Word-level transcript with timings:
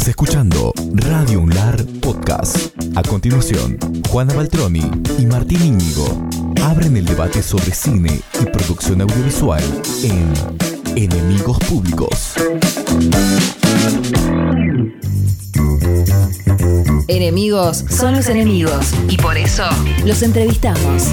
Estás 0.00 0.16
escuchando 0.16 0.72
Radio 0.94 1.40
Unlar 1.42 1.76
Podcast. 2.00 2.74
A 2.96 3.02
continuación, 3.02 3.76
Juana 4.08 4.32
Baltroni 4.32 4.90
y 5.18 5.26
Martín 5.26 5.62
Íñigo 5.62 6.06
abren 6.62 6.96
el 6.96 7.04
debate 7.04 7.42
sobre 7.42 7.70
cine 7.72 8.18
y 8.40 8.46
producción 8.46 9.02
audiovisual 9.02 9.62
en 10.02 10.32
Enemigos 10.96 11.58
Públicos. 11.68 12.32
Enemigos 17.06 17.84
son 17.90 18.14
los 18.14 18.26
enemigos 18.28 18.94
y 19.06 19.18
por 19.18 19.36
eso 19.36 19.64
los 20.06 20.22
entrevistamos. 20.22 21.08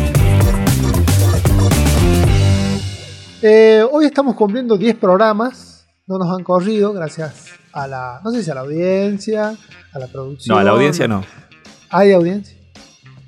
Eh, 3.42 3.84
hoy 3.92 4.06
estamos 4.06 4.34
cumpliendo 4.36 4.78
10 4.78 4.96
programas, 4.96 5.86
no 6.06 6.18
nos 6.18 6.34
han 6.34 6.46
corrido 6.46 6.94
gracias 6.94 7.58
a 7.74 7.88
la, 7.88 8.22
no 8.24 8.32
sé 8.32 8.44
si 8.44 8.52
a 8.52 8.56
la 8.56 8.62
audiencia, 8.62 9.56
a 9.94 10.00
la 10.00 10.08
producción. 10.08 10.56
No, 10.56 10.60
a 10.60 10.64
la 10.64 10.72
audiencia 10.72 11.08
no. 11.08 11.24
¿Hay 11.90 12.12
audiencia? 12.12 12.58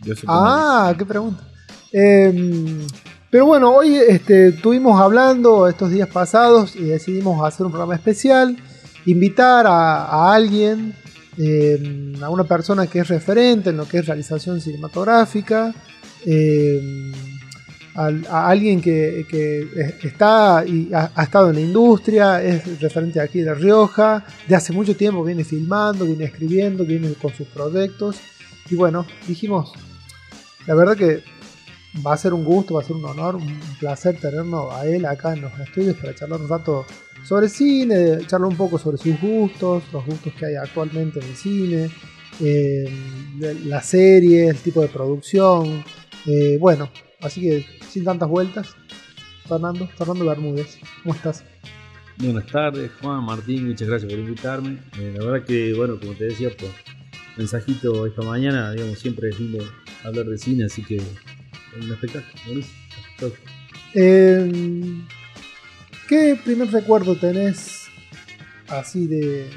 Yo 0.02 0.16
supongo. 0.16 0.40
Ah, 0.40 0.94
qué 0.98 1.06
pregunta. 1.06 1.44
Eh, 1.92 2.88
pero 3.30 3.46
bueno, 3.46 3.72
hoy 3.72 3.96
este, 3.96 4.50
estuvimos 4.50 5.00
hablando 5.00 5.68
estos 5.68 5.92
días 5.92 6.10
pasados 6.10 6.76
y 6.76 6.84
decidimos 6.84 7.46
hacer 7.46 7.66
un 7.66 7.72
programa 7.72 7.96
especial, 7.96 8.58
invitar 9.06 9.68
a, 9.68 10.06
a 10.06 10.34
alguien, 10.34 10.96
eh, 11.38 12.14
a 12.22 12.30
una 12.30 12.44
persona 12.44 12.88
que 12.88 13.00
es 13.00 13.08
referente 13.08 13.70
en 13.70 13.78
lo 13.78 13.88
que 13.88 14.00
es 14.00 14.06
realización 14.08 14.60
cinematográfica, 14.60 15.74
eh, 16.26 17.12
a, 18.00 18.50
alguien 18.50 18.82
que, 18.82 19.26
que 19.30 19.60
es- 19.76 20.06
está 20.06 20.64
y 20.66 20.90
ha, 20.94 21.12
estado 21.24 21.50
en 21.50 21.56
la 21.56 21.62
industria, 21.62 22.42
es 22.42 22.80
referente 22.80 23.20
aquí 23.20 23.40
de 23.40 23.46
La 23.48 23.54
Rioja, 23.56 24.26
de 24.48 24.56
hace 24.56 24.72
mucho 24.72 24.96
tiempo 24.96 25.24
viene 25.24 25.44
filmando, 25.44 26.06
viene 26.06 26.26
escribiendo, 26.26 26.86
viene 26.86 27.14
con 27.14 27.34
sus 27.34 27.48
proyectos. 27.48 28.18
Y 28.70 28.76
bueno, 28.76 29.06
dijimos, 29.28 29.74
la 30.66 30.76
verdad 30.76 30.96
que 30.96 31.24
va 32.06 32.14
a 32.14 32.18
ser 32.18 32.34
un 32.34 32.46
gusto, 32.46 32.76
va 32.76 32.82
a 32.82 32.86
ser 32.86 32.96
un 32.96 33.06
honor, 33.06 33.36
un 33.36 33.60
placer 33.80 34.18
tenerlo 34.20 34.72
a 34.72 34.86
él 34.86 35.06
acá 35.06 35.34
en 35.34 35.42
los 35.42 35.60
estudios 35.60 35.98
para 35.98 36.16
charlar 36.16 36.40
un 36.40 36.48
rato 36.48 36.86
sobre 37.26 37.50
cine, 37.50 38.20
charlar 38.28 38.50
un 38.50 38.56
poco 38.58 38.78
sobre 38.78 38.98
sus 38.98 39.20
gustos, 39.20 39.84
los 39.92 40.06
gustos 40.06 40.32
que 40.34 40.46
hay 40.46 40.56
actualmente 40.56 41.20
en 41.20 41.26
el 41.26 41.36
cine, 41.36 41.90
eh, 42.40 42.90
la 43.66 43.82
serie, 43.82 44.48
el 44.50 44.58
tipo 44.58 44.82
de 44.82 44.88
producción. 44.88 45.84
eh, 46.28 46.58
bueno, 46.60 46.90
así 47.22 47.42
que 47.42 47.66
sin 47.90 48.04
tantas 48.04 48.30
vueltas, 48.30 48.76
Fernando, 49.48 49.88
Fernando 49.98 50.26
Bermúdez, 50.26 50.80
¿cómo 51.04 51.16
estás? 51.16 51.44
Buenas 52.18 52.46
tardes, 52.48 52.92
Juan, 53.02 53.24
Martín, 53.24 53.68
muchas 53.68 53.88
gracias 53.88 54.12
por 54.12 54.20
invitarme. 54.20 54.78
Eh, 55.00 55.16
la 55.18 55.26
verdad 55.26 55.46
que, 55.46 55.74
bueno, 55.74 56.00
como 56.00 56.14
te 56.14 56.26
decía, 56.26 56.50
por 56.50 56.70
mensajito 57.38 58.06
esta 58.06 58.22
mañana, 58.24 58.72
digamos, 58.74 59.00
siempre 59.00 59.30
es 59.30 59.40
lindo 59.40 59.64
hablar 60.04 60.26
de 60.26 60.38
cine, 60.38 60.66
así 60.66 60.84
que 60.84 60.98
es 60.98 61.04
un 61.82 61.92
espectáculo, 61.92 62.44
buenísimo. 62.46 62.78
Eh, 63.96 64.52
¿Qué 66.08 66.40
primer 66.44 66.72
recuerdo 66.72 67.16
tenés 67.16 67.86
así 68.68 69.08
de, 69.08 69.50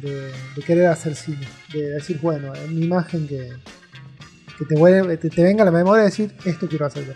de, 0.00 0.32
de 0.32 0.62
querer 0.66 0.86
hacer 0.86 1.14
cine? 1.14 1.46
De 1.72 1.90
decir, 1.90 2.18
bueno, 2.20 2.52
en 2.54 2.78
mi 2.78 2.86
imagen 2.86 3.28
que, 3.28 3.50
que 4.66 4.74
te, 4.74 4.80
vuelve- 4.80 5.16
te, 5.18 5.30
te 5.30 5.42
venga 5.42 5.62
a 5.62 5.66
la 5.66 5.72
memoria 5.72 6.04
decir, 6.04 6.32
esto 6.44 6.68
quiero 6.68 6.86
hacer 6.86 7.06
yo. 7.06 7.12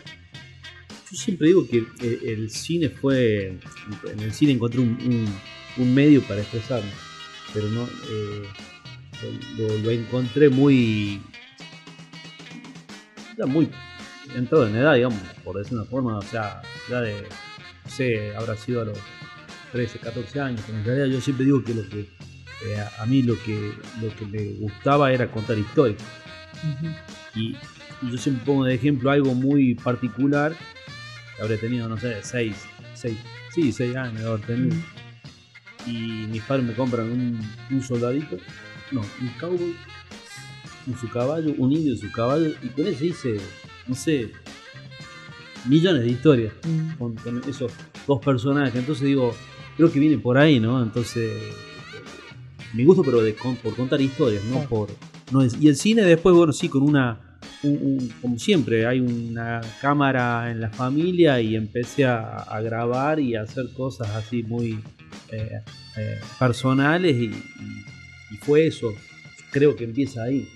Siempre 1.17 1.49
digo 1.49 1.67
que 1.69 1.79
eh, 2.03 2.21
el 2.27 2.51
cine 2.51 2.89
fue. 2.91 3.59
En 4.13 4.21
el 4.21 4.33
cine 4.33 4.53
encontré 4.53 4.81
un, 4.81 4.89
un- 4.91 5.35
un 5.83 5.95
medio 5.95 6.23
para 6.23 6.41
expresarme, 6.41 6.91
pero 7.55 7.69
no. 7.69 7.85
eh, 8.11 8.43
lo, 9.57 9.91
encontré 9.91 10.49
muy. 10.51 11.23
Ya 13.39 13.47
muy 13.47 13.71
entrado 14.35 14.67
en 14.67 14.77
edad, 14.77 14.95
digamos, 14.95 15.19
por 15.45 15.57
decir 15.59 15.75
una 15.77 15.85
forma, 15.87 16.19
o 16.19 16.23
sea, 16.23 16.63
ya 16.91 17.01
de. 17.01 17.23
No 17.85 17.91
sé, 17.91 18.35
habrá 18.37 18.57
sido 18.57 18.83
a 18.83 18.85
los 18.87 18.99
13, 19.73 19.99
14 20.01 20.41
años, 20.41 20.61
pero 20.67 20.79
en 20.79 20.85
realidad 20.85 21.07
yo 21.07 21.21
siempre 21.21 21.45
digo 21.47 21.63
que 21.63 21.75
lo 21.75 21.89
que. 21.89 22.01
eh, 22.01 22.77
a- 22.79 23.03
a 23.03 23.07
mí 23.07 23.23
lo 23.23 23.39
que, 23.43 23.73
lo 24.03 24.15
que 24.17 24.25
me 24.27 24.43
gustaba 24.59 25.13
era 25.13 25.31
contar 25.31 25.57
historias. 25.59 26.03
Y, 27.37 27.55
y 28.03 28.11
yo 28.11 28.19
siempre 28.19 28.45
pongo 28.45 28.65
de 28.65 28.75
ejemplo 28.75 29.11
algo 29.11 29.35
muy 29.35 29.75
particular. 29.75 30.57
que 31.37 31.43
Habré 31.43 31.59
tenido, 31.59 31.89
no 31.89 31.99
sé, 31.99 32.17
6, 32.23 32.55
6, 32.95 33.17
sí, 33.55 33.73
6 33.73 33.95
años 33.97 34.21
de 34.21 34.27
haber 34.29 34.41
tenido. 34.47 34.77
Y 35.87 36.27
mis 36.31 36.43
padres 36.43 36.67
me 36.67 36.73
compran 36.75 37.11
un, 37.11 37.41
un 37.71 37.83
soldadito, 37.83 38.37
no, 38.91 39.01
un 39.03 39.29
cowboy, 39.39 39.77
con 40.85 40.99
su 40.99 41.09
caballo, 41.09 41.55
un 41.59 41.73
indio 41.73 41.95
y 41.95 41.99
su 41.99 42.11
caballo, 42.11 42.51
y 42.63 42.69
con 42.69 42.87
eso 42.87 43.05
hice, 43.05 43.37
no 43.87 43.95
sé, 43.95 44.33
millones 45.67 46.03
de 46.03 46.09
historias 46.11 46.53
Mm. 46.67 46.91
con, 46.99 47.15
con 47.17 47.43
esos 47.49 47.71
dos 48.07 48.21
personajes. 48.25 48.75
Entonces 48.75 49.05
digo, 49.05 49.35
creo 49.77 49.93
que 49.93 50.01
viene 50.01 50.19
por 50.19 50.39
ahí, 50.39 50.59
¿no? 50.59 50.83
Entonces, 50.83 51.31
mi 52.75 52.85
gusto, 52.85 53.03
pero 53.05 53.21
de, 53.23 53.35
con- 53.35 53.57
por 53.57 53.75
contar 53.77 54.01
historias, 54.01 54.43
¿no? 54.45 54.63
Por, 54.69 54.89
no 55.33 55.43
es- 55.43 55.61
y 55.61 55.69
el 55.69 55.77
cine 55.77 56.03
después, 56.03 56.35
bueno, 56.35 56.53
sí, 56.53 56.69
con 56.69 56.83
una, 56.83 57.39
un- 57.63 57.79
un- 57.83 58.09
como 58.23 58.39
siempre, 58.39 58.87
hay 58.87 59.01
una 59.01 59.61
cámara 59.81 60.51
en 60.51 60.61
la 60.61 60.71
familia 60.71 61.41
y 61.41 61.57
empecé 61.57 62.05
a, 62.05 62.37
a 62.43 62.61
grabar 62.61 63.19
y 63.21 63.35
a 63.35 63.43
hacer 63.43 63.67
cosas 63.77 64.09
así 64.15 64.43
muy 64.43 64.79
eh, 65.33 65.51
eh, 65.97 66.19
personales 66.39 67.17
y, 67.17 67.25
y- 67.27 67.85
y 68.33 68.37
fue 68.39 68.67
eso. 68.67 68.93
Creo 69.51 69.75
que 69.77 69.85
empieza 69.85 70.23
ahí. 70.25 70.49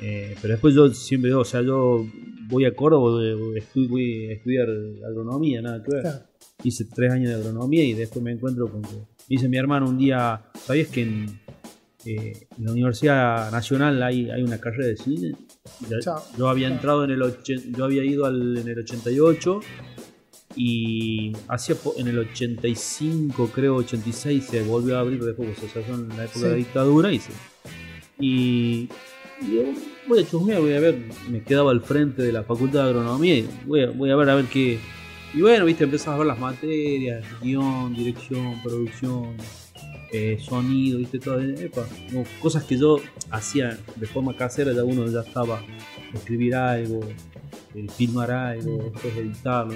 Eh, 0.00 0.34
pero 0.40 0.52
después 0.54 0.74
yo 0.74 0.88
siempre 0.92 1.28
digo, 1.30 1.40
o 1.40 1.44
sea, 1.44 1.62
yo 1.62 2.06
voy 2.48 2.64
a 2.64 2.74
Córdoba, 2.74 3.10
voy, 3.10 3.56
a 3.56 4.32
estudiar 4.32 4.68
agronomía, 5.08 5.62
nada 5.62 5.82
que 5.82 5.90
ver. 5.92 6.02
Claro. 6.02 6.18
Hice 6.64 6.84
tres 6.94 7.12
años 7.12 7.28
de 7.30 7.34
agronomía 7.36 7.84
y 7.84 7.92
después 7.94 8.22
me 8.22 8.32
encuentro 8.32 8.70
con 8.70 8.82
que 8.82 8.90
dice 9.28 9.48
mi 9.48 9.56
hermano 9.56 9.88
un 9.88 9.98
día, 9.98 10.42
¿sabías 10.64 10.88
que 10.88 11.02
en, 11.02 11.40
eh, 12.04 12.46
en 12.58 12.64
la 12.64 12.72
Universidad 12.72 13.50
Nacional 13.52 14.02
hay, 14.02 14.30
hay 14.30 14.42
una 14.42 14.58
carrera 14.58 14.86
de 14.86 14.96
cine? 14.96 15.34
Yo 16.38 16.48
había 16.48 16.68
entrado 16.68 17.04
en 17.04 17.10
el 17.10 17.22
yo 17.76 17.84
había 17.84 18.04
ido 18.04 18.26
al- 18.26 18.56
en 18.58 18.68
el 18.68 18.78
88 18.80 19.60
y 20.54 21.32
hacía 21.48 21.74
po- 21.76 21.94
en 21.96 22.08
el 22.08 22.18
85, 22.18 23.50
creo 23.54 23.76
86 23.76 24.44
se 24.44 24.62
volvió 24.62 24.96
a 24.96 25.00
abrir 25.00 25.22
después, 25.24 25.56
o 25.62 25.68
sea, 25.68 25.86
son 25.86 26.10
en 26.10 26.16
la 26.16 26.24
época 26.24 26.40
de 26.40 26.48
la 26.50 26.56
dictadura 26.56 27.12
y 27.12 27.18
se, 27.20 27.30
y, 28.18 28.88
y 29.40 29.46
digo, 29.46 29.72
voy 30.08 30.20
a 30.22 30.26
chusmear, 30.28 30.60
voy 30.60 30.74
a 30.74 30.80
ver, 30.80 30.98
me 31.30 31.42
quedaba 31.42 31.70
al 31.70 31.80
frente 31.80 32.22
de 32.22 32.32
la 32.32 32.42
facultad 32.42 32.84
de 32.84 32.90
agronomía 32.90 33.36
y 33.38 33.48
voy 33.66 33.82
a, 33.84 33.90
voy 33.90 34.10
a 34.10 34.16
ver 34.16 34.28
a 34.30 34.34
ver 34.34 34.44
qué. 34.46 34.78
Y 35.34 35.40
bueno, 35.40 35.64
viste, 35.64 35.84
empezás 35.84 36.08
a 36.08 36.18
ver 36.18 36.26
las 36.26 36.38
materias, 36.38 37.24
guion, 37.40 37.94
dirección, 37.94 38.60
producción, 38.62 39.34
eh, 40.12 40.38
sonido, 40.40 40.98
viste, 40.98 41.18
todo. 41.18 41.40
epa, 41.40 41.86
cosas 42.40 42.64
que 42.64 42.76
yo 42.78 42.98
hacía 43.30 43.78
de 43.96 44.06
forma 44.06 44.36
casera, 44.36 44.72
ya 44.72 44.84
uno 44.84 45.06
ya 45.06 45.20
estaba 45.20 45.60
escribir 46.14 46.54
algo, 46.54 47.00
eh, 47.74 47.86
filmar 47.96 48.30
algo, 48.30 48.90
después 48.92 49.16
editarlo. 49.16 49.74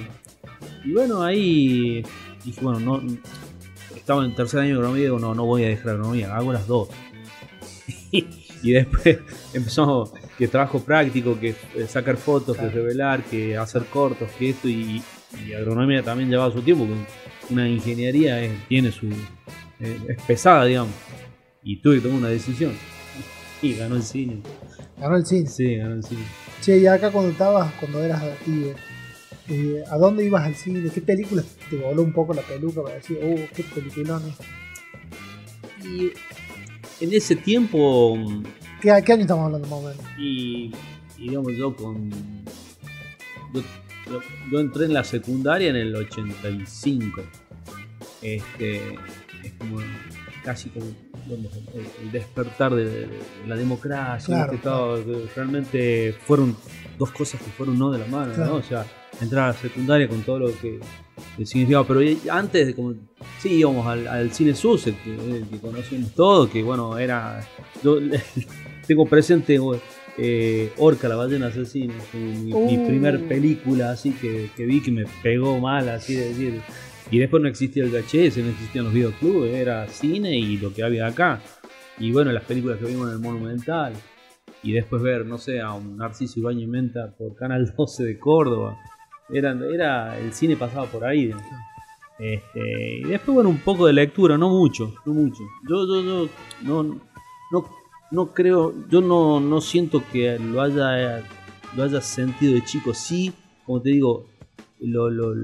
Y 0.85 0.93
bueno, 0.93 1.23
ahí 1.23 2.03
dije, 2.45 2.61
bueno, 2.61 2.79
no, 2.81 3.03
estaba 3.97 4.25
en 4.25 4.35
tercer 4.35 4.61
año 4.61 4.69
de 4.69 4.75
agronomía 4.75 5.01
y 5.01 5.05
digo, 5.07 5.19
no, 5.19 5.35
no 5.35 5.45
voy 5.47 5.65
a 5.65 5.69
dejar 5.69 5.91
agronomía, 5.91 6.37
hago 6.37 6.53
las 6.53 6.67
dos. 6.67 6.89
y 8.13 8.71
después 8.73 9.19
empezó 9.55 10.13
que 10.39 10.49
trabajo 10.49 10.81
práctico, 10.81 11.39
que 11.41 11.55
eh, 11.75 11.87
sacar 11.89 12.17
fotos, 12.17 12.57
que 12.57 12.69
revelar, 12.69 13.25
que 13.25 13.57
hacer 13.57 13.85
cortos, 13.87 14.31
que 14.39 14.51
esto, 14.51 14.69
y, 14.69 15.03
y 15.47 15.53
agronomía 15.55 16.03
también 16.03 16.29
llevaba 16.29 16.53
su 16.53 16.61
tiempo, 16.63 16.87
una 17.51 17.69
ingeniería 17.69 18.41
es- 18.43 18.69
tiene 18.69 18.93
su... 18.93 19.09
eh, 19.81 19.99
es 20.09 20.23
pesada, 20.23 20.65
digamos. 20.65 20.93
Y 21.63 21.77
tuve 21.81 21.97
que 21.97 22.03
tomar 22.03 22.19
una 22.19 22.28
decisión. 22.28 22.73
Y 23.63 23.75
ganó 23.75 23.97
el 23.97 24.03
cine. 24.03 24.43
Ganó 24.99 25.17
el 25.17 25.27
cine. 25.27 25.49
Sí, 25.49 25.77
ganó 25.77 25.95
el 25.95 26.05
cine. 26.05 26.23
Che, 26.63 26.78
y 26.78 26.87
acá 26.87 27.11
cuando 27.11 27.31
estabas, 27.31 27.73
cuando 27.75 28.03
eras 28.03 28.23
pibe, 28.45 28.75
eh, 29.49 29.83
¿a 29.91 29.97
dónde 29.97 30.25
ibas 30.25 30.45
al 30.45 30.55
cine? 30.55 30.89
¿Qué 30.93 31.01
películas 31.01 31.45
te 31.71 31.77
voló 31.77 32.03
un 32.03 32.13
poco 32.13 32.34
la 32.34 32.43
peluca 32.43 32.83
para 32.83 32.97
decir, 32.97 33.19
uh, 33.23 33.39
qué 33.55 33.63
peliculón 33.63 34.23
Y 35.84 36.11
en 37.05 37.13
ese 37.15 37.37
tiempo 37.37 38.17
¿Qué, 38.81 38.93
¿Qué 39.05 39.13
año 39.13 39.22
estamos 39.22 39.47
hablando 39.47 39.69
más 39.69 39.79
o 39.79 39.83
menos? 39.89 40.05
y, 40.19 40.72
y 41.19 41.29
digamos 41.29 41.53
yo 41.57 41.75
con 41.77 42.11
yo, 43.55 43.61
yo- 44.11 44.21
yo 44.51 44.61
entré 44.61 44.87
en 44.87 44.95
la 44.95 45.05
secundaria 45.05 45.69
en 45.71 45.77
el 45.77 45.95
85 45.95 47.22
este 48.22 48.77
es 48.95 48.99
como 49.59 49.79
casi 50.45 50.69
como 50.71 50.87
digamos, 51.27 51.53
el, 51.75 51.87
el 52.07 52.13
despertar 52.13 52.75
de, 52.75 52.85
de 52.85 53.09
la 53.47 53.57
democracia 53.57 54.49
realmente 55.35 56.15
fueron 56.25 56.57
dos 56.99 57.11
cosas 57.11 57.41
que 57.41 57.51
fueron 57.51 57.79
no 57.79 57.91
de 57.91 57.99
la 57.99 58.07
mano 58.07 58.33
Claro. 58.33 58.53
¿no? 58.53 58.57
o 58.59 58.63
sea 58.63 58.87
entrar 59.21 59.45
a 59.45 59.47
la 59.49 59.53
secundaria 59.55 60.09
con 60.09 60.21
todo 60.23 60.39
lo 60.41 60.59
que 60.61 60.79
el 61.39 61.47
significado. 61.47 61.87
Pero 61.87 62.01
antes, 62.31 62.75
como, 62.75 62.95
sí, 63.41 63.55
íbamos 63.55 63.87
al, 63.87 64.07
al 64.07 64.31
cine 64.33 64.55
Sussex, 64.55 64.97
que, 65.03 65.45
que 65.51 65.59
conocemos 65.59 66.13
todos, 66.13 66.51
que 66.51 66.63
bueno, 66.63 66.99
era. 66.99 67.47
Yo 67.83 67.99
tengo 68.87 69.07
presente 69.07 69.59
eh, 70.19 70.73
Orca, 70.77 71.09
la 71.09 71.17
ballena 71.17 71.47
asesina, 71.47 71.95
mi, 72.13 72.53
mi 72.53 72.53
Uh. 72.53 72.87
primer 72.87 73.27
película 73.27 73.91
así 73.91 74.11
que, 74.13 74.51
que 74.57 74.67
vi 74.67 74.83
que 74.83 74.91
me 74.91 75.05
pegó 75.23 75.59
mal, 75.61 75.89
así 75.89 76.15
de 76.15 76.29
decir. 76.29 76.61
Y 77.11 77.19
después 77.19 77.43
no 77.43 77.49
existía 77.49 77.85
el 77.85 77.91
VHS, 77.91 78.39
no 78.39 78.51
existían 78.51 78.85
los 78.85 78.95
videoclubes, 78.95 79.55
era 79.55 79.87
cine 79.89 80.37
y 80.37 80.57
lo 80.59 80.75
que 80.75 80.83
había 80.83 81.07
acá. 81.07 81.41
Y 81.99 82.11
bueno, 82.13 82.33
las 82.33 82.45
películas 82.45 82.79
que 82.79 82.87
vimos 82.87 83.09
en 83.09 83.15
el 83.15 83.21
Monumental. 83.21 83.93
Y 84.63 84.73
después 84.73 85.01
ver, 85.03 85.25
no 85.25 85.39
sé, 85.39 85.61
a 85.61 85.73
un 85.73 85.97
Narciso 85.97 86.41
Ibañez 86.41 86.65
y 86.65 86.67
Menta 86.67 87.15
por 87.17 87.37
Canal 87.37 87.73
12 87.77 88.05
de 88.05 88.19
Córdoba. 88.19 88.79
Era, 89.29 89.57
era 89.73 90.19
el 90.19 90.33
cine 90.33 90.57
pasaba 90.57 90.87
por 90.87 91.05
ahí. 91.05 91.33
Este, 92.19 92.99
y 93.01 93.05
después, 93.05 93.35
bueno, 93.35 93.51
un 93.51 93.59
poco 93.59 93.87
de 93.87 93.93
lectura, 93.93 94.37
no 94.37 94.49
mucho, 94.49 94.95
no 95.05 95.13
mucho. 95.13 95.43
Yo, 95.69 95.87
yo, 95.87 96.03
yo 96.03 96.83
no, 96.83 97.01
no, 97.53 97.71
no 98.11 98.35
creo, 98.35 98.75
yo 98.89 99.01
no, 99.01 99.41
no 99.41 99.61
siento 99.61 100.03
que 100.13 100.39
lo 100.39 100.61
haya, 100.61 101.23
lo 101.77 101.83
haya 101.83 102.01
sentido 102.01 102.55
de 102.55 102.65
chico. 102.65 102.95
Sí, 102.95 103.33
como 103.65 103.83
te 103.83 103.91
digo, 103.91 104.27
lo, 104.81 105.11
lo, 105.11 105.35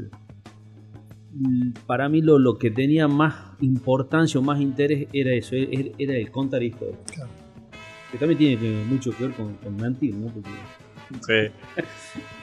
para 1.87 2.09
mí 2.09 2.21
lo, 2.23 2.39
lo 2.39 2.59
que 2.59 2.71
tenía 2.71 3.09
más 3.09 3.35
importancia 3.61 4.39
o 4.41 4.43
más 4.43 4.61
interés 4.61 5.09
era 5.13 5.33
eso, 5.33 5.55
era, 5.57 5.91
era 5.99 6.15
el 6.17 6.31
contar 6.31 6.63
historias. 6.63 6.99
Claro. 7.13 7.31
Que 8.11 8.19
también 8.19 8.39
tiene 8.39 8.59
que- 8.59 8.85
mucho 8.89 9.11
que 9.17 9.25
ver 9.27 9.33
con, 9.35 9.55
con 9.55 9.77
mentir, 9.77 10.15
¿no? 10.15 10.27
Porque 10.29 10.51
Sí. 11.21 11.53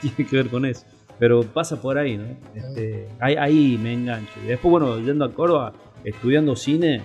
tiene 0.16 0.30
que 0.30 0.36
ver 0.36 0.48
con 0.48 0.64
eso. 0.66 0.84
Pero 1.18 1.42
pasa 1.42 1.80
por 1.80 1.98
ahí, 1.98 2.16
¿no? 2.16 2.24
Este, 2.54 3.06
ahí, 3.20 3.34
ahí 3.36 3.78
me 3.82 3.92
engancho. 3.92 4.32
Y 4.44 4.48
después, 4.48 4.70
bueno, 4.70 4.98
yendo 5.00 5.24
a 5.24 5.32
Córdoba, 5.32 5.72
estudiando 6.02 6.56
cine, 6.56 7.02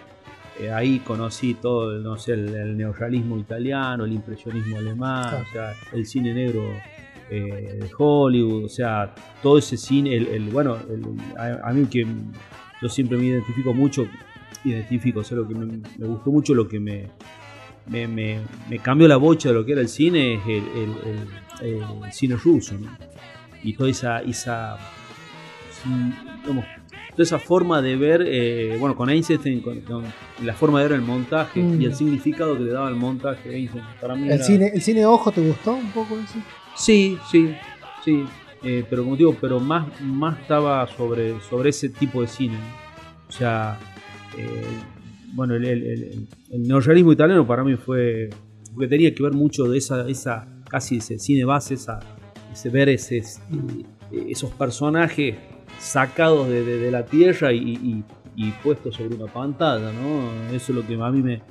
eh, 0.59 0.71
ahí 0.71 0.99
conocí 0.99 1.53
todo, 1.55 1.99
no 1.99 2.17
sé, 2.17 2.33
el, 2.33 2.47
el 2.55 2.77
neorrealismo 2.77 3.37
italiano, 3.37 4.05
el 4.05 4.13
impresionismo 4.13 4.77
alemán, 4.77 5.29
Claro. 5.29 5.43
o 5.47 5.51
sea, 5.51 5.73
el 5.93 6.05
cine 6.05 6.33
negro 6.33 6.63
eh, 7.29 7.79
de 7.81 7.89
Hollywood, 7.97 8.65
o 8.65 8.69
sea, 8.69 9.13
todo 9.41 9.57
ese 9.57 9.77
cine, 9.77 10.15
el, 10.15 10.27
el- 10.27 10.49
bueno, 10.49 10.77
el- 10.89 11.37
a, 11.39 11.69
a 11.69 11.73
mí 11.73 11.85
que 11.87 12.05
yo 12.81 12.89
siempre 12.89 13.17
me 13.17 13.25
identifico 13.25 13.73
mucho, 13.73 14.05
identifico, 14.63 15.19
o 15.21 15.23
sea, 15.23 15.37
lo 15.37 15.47
que 15.47 15.55
me, 15.55 15.65
me 15.97 16.05
gustó 16.07 16.31
mucho, 16.31 16.53
lo 16.53 16.67
que 16.67 16.79
me, 16.79 17.07
me, 17.87 18.07
me- 18.07 18.39
me 18.69 18.79
cambió 18.79 19.07
la 19.07 19.17
bocha 19.17 19.49
de 19.49 19.55
lo 19.55 19.65
que 19.65 19.71
era 19.73 19.81
el 19.81 19.89
cine 19.89 20.35
es 20.35 20.41
el, 20.47 22.11
cine 22.11 22.35
ruso, 22.35 22.75
¿no? 22.79 22.95
Y 23.63 23.73
toda 23.73 23.89
esa, 23.89 24.21
esa 24.21 24.77
digamos, 26.41 26.65
toda 27.11 27.23
esa 27.23 27.39
forma 27.39 27.81
de 27.81 27.95
ver, 27.95 28.23
eh, 28.27 28.75
bueno, 28.79 28.95
con 28.95 29.09
Einstein, 29.09 29.61
con, 29.61 29.79
con 29.81 30.03
la 30.43 30.53
forma 30.53 30.81
de 30.81 30.89
ver 30.89 30.97
el 30.99 31.05
montaje 31.05 31.61
Mm. 31.61 31.81
y 31.81 31.85
el 31.85 31.95
significado 31.95 32.55
que 32.57 32.63
le 32.63 32.71
daba 32.71 32.89
el 32.89 32.95
montaje 32.95 33.55
Einstein, 33.55 33.83
para 34.01 34.15
mí 34.15 34.27
¿El 34.27 34.33
era- 34.33 34.43
cine, 34.43 34.71
¿El 34.73 34.81
cine 34.81 35.05
ojo 35.05 35.31
te 35.31 35.41
gustó 35.41 35.73
un 35.75 35.89
poco 35.91 36.17
eso? 36.19 36.39
Sí, 36.75 37.17
sí, 37.31 37.55
sí. 38.03 38.25
Eh, 38.63 38.83
pero 38.89 39.03
como 39.03 39.15
digo, 39.15 39.35
pero 39.39 39.59
más, 39.59 39.87
más 40.01 40.39
estaba 40.39 40.87
sobre, 40.87 41.39
sobre 41.41 41.69
ese 41.69 41.89
tipo 41.89 42.21
de 42.21 42.27
cine. 42.27 42.57
O 43.27 43.31
sea, 43.31 43.77
eh, 44.37 44.63
bueno, 45.33 45.55
el, 45.55 45.65
el, 45.65 46.27
neorrealismo 46.67 47.11
italiano 47.13 47.45
para 47.45 47.63
mí 47.63 47.75
fue. 47.75 48.29
porque 48.73 48.87
tenía 48.87 49.13
que 49.13 49.21
ver 49.23 49.33
mucho 49.33 49.65
de 49.65 49.77
esa, 49.77 50.07
esa 50.07 50.47
casi 50.69 50.97
ese 50.97 51.19
cine 51.19 51.45
base, 51.45 51.75
esa, 51.75 51.99
ese 52.51 52.69
ver 52.69 52.89
ese, 52.89 53.17
eh, 53.17 53.23
esos 54.29 54.49
personajes 54.51 55.35
sacados 55.77 56.47
de, 56.49 56.63
de- 56.63 56.91
la 56.91 57.05
tierra 57.05 57.53
y, 57.53 57.59
y- 57.59 58.03
puestos 58.63 58.95
sobre 58.95 59.15
una 59.15 59.31
pantalla, 59.31 59.91
¿no? 59.91 60.53
Eso 60.55 60.71
es 60.71 60.75
lo 60.77 60.85
que 60.85 60.95
a 60.95 61.09
mí 61.11 61.21
me- 61.21 61.41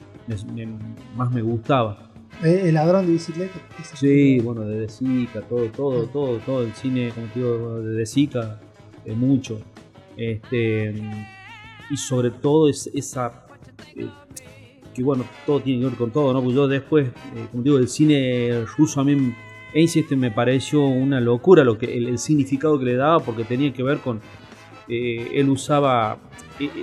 más 1.17 1.31
me 1.31 1.43
gustaba. 1.43 2.11
Eh, 2.43 2.63
El 2.65 2.75
ladrón 2.75 3.07
de 3.07 3.13
bicicleta. 3.13 3.59
Sí, 3.95 4.41
bueno, 4.41 4.63
de 4.63 4.89
Sica, 4.89 5.41
todo, 5.43 5.67
todo, 5.67 6.07
todo, 6.07 6.39
todo 6.39 6.63
el 6.63 6.73
cine, 6.75 7.11
como 7.15 7.27
te 7.29 7.39
digo, 7.39 7.81
de 7.81 7.95
De 7.95 8.07
Sica, 8.07 8.61
eh, 9.05 9.15
mucho. 9.15 9.61
Este, 10.17 10.95
y 11.91 11.97
sobre 11.97 12.31
todo 12.31 12.69
es, 12.69 12.91
esa, 12.95 13.47
eh, 13.97 14.09
que 14.95 15.03
bueno, 15.03 15.25
todo 15.47 15.61
tiene 15.61 15.81
que 15.81 15.89
ver 15.89 15.99
con 15.99 16.11
todo, 16.11 16.33
¿no? 16.33 16.43
Pues 16.43 16.55
yo 16.55 16.69
después, 16.69 17.09
eh, 17.09 17.47
como 17.51 17.63
te 17.63 17.69
digo, 17.69 17.79
el 17.79 17.89
cine 17.89 18.65
ruso 18.77 19.01
a 19.01 19.05
mí, 19.05 19.35
Einstein 19.73 20.21
me 20.21 20.31
pareció 20.31 20.83
una 20.83 21.21
locura 21.21 21.65
lo 21.65 21.79
que 21.79 21.97
el, 21.97 22.09
el 22.09 22.19
significado 22.19 22.79
que 22.79 22.85
le 22.85 22.95
daba, 22.95 23.21
porque 23.21 23.45
tenía 23.45 23.73
que 23.73 23.83
ver 23.83 23.99
con, 23.99 24.21
él 24.87 25.49
usaba 25.49 26.19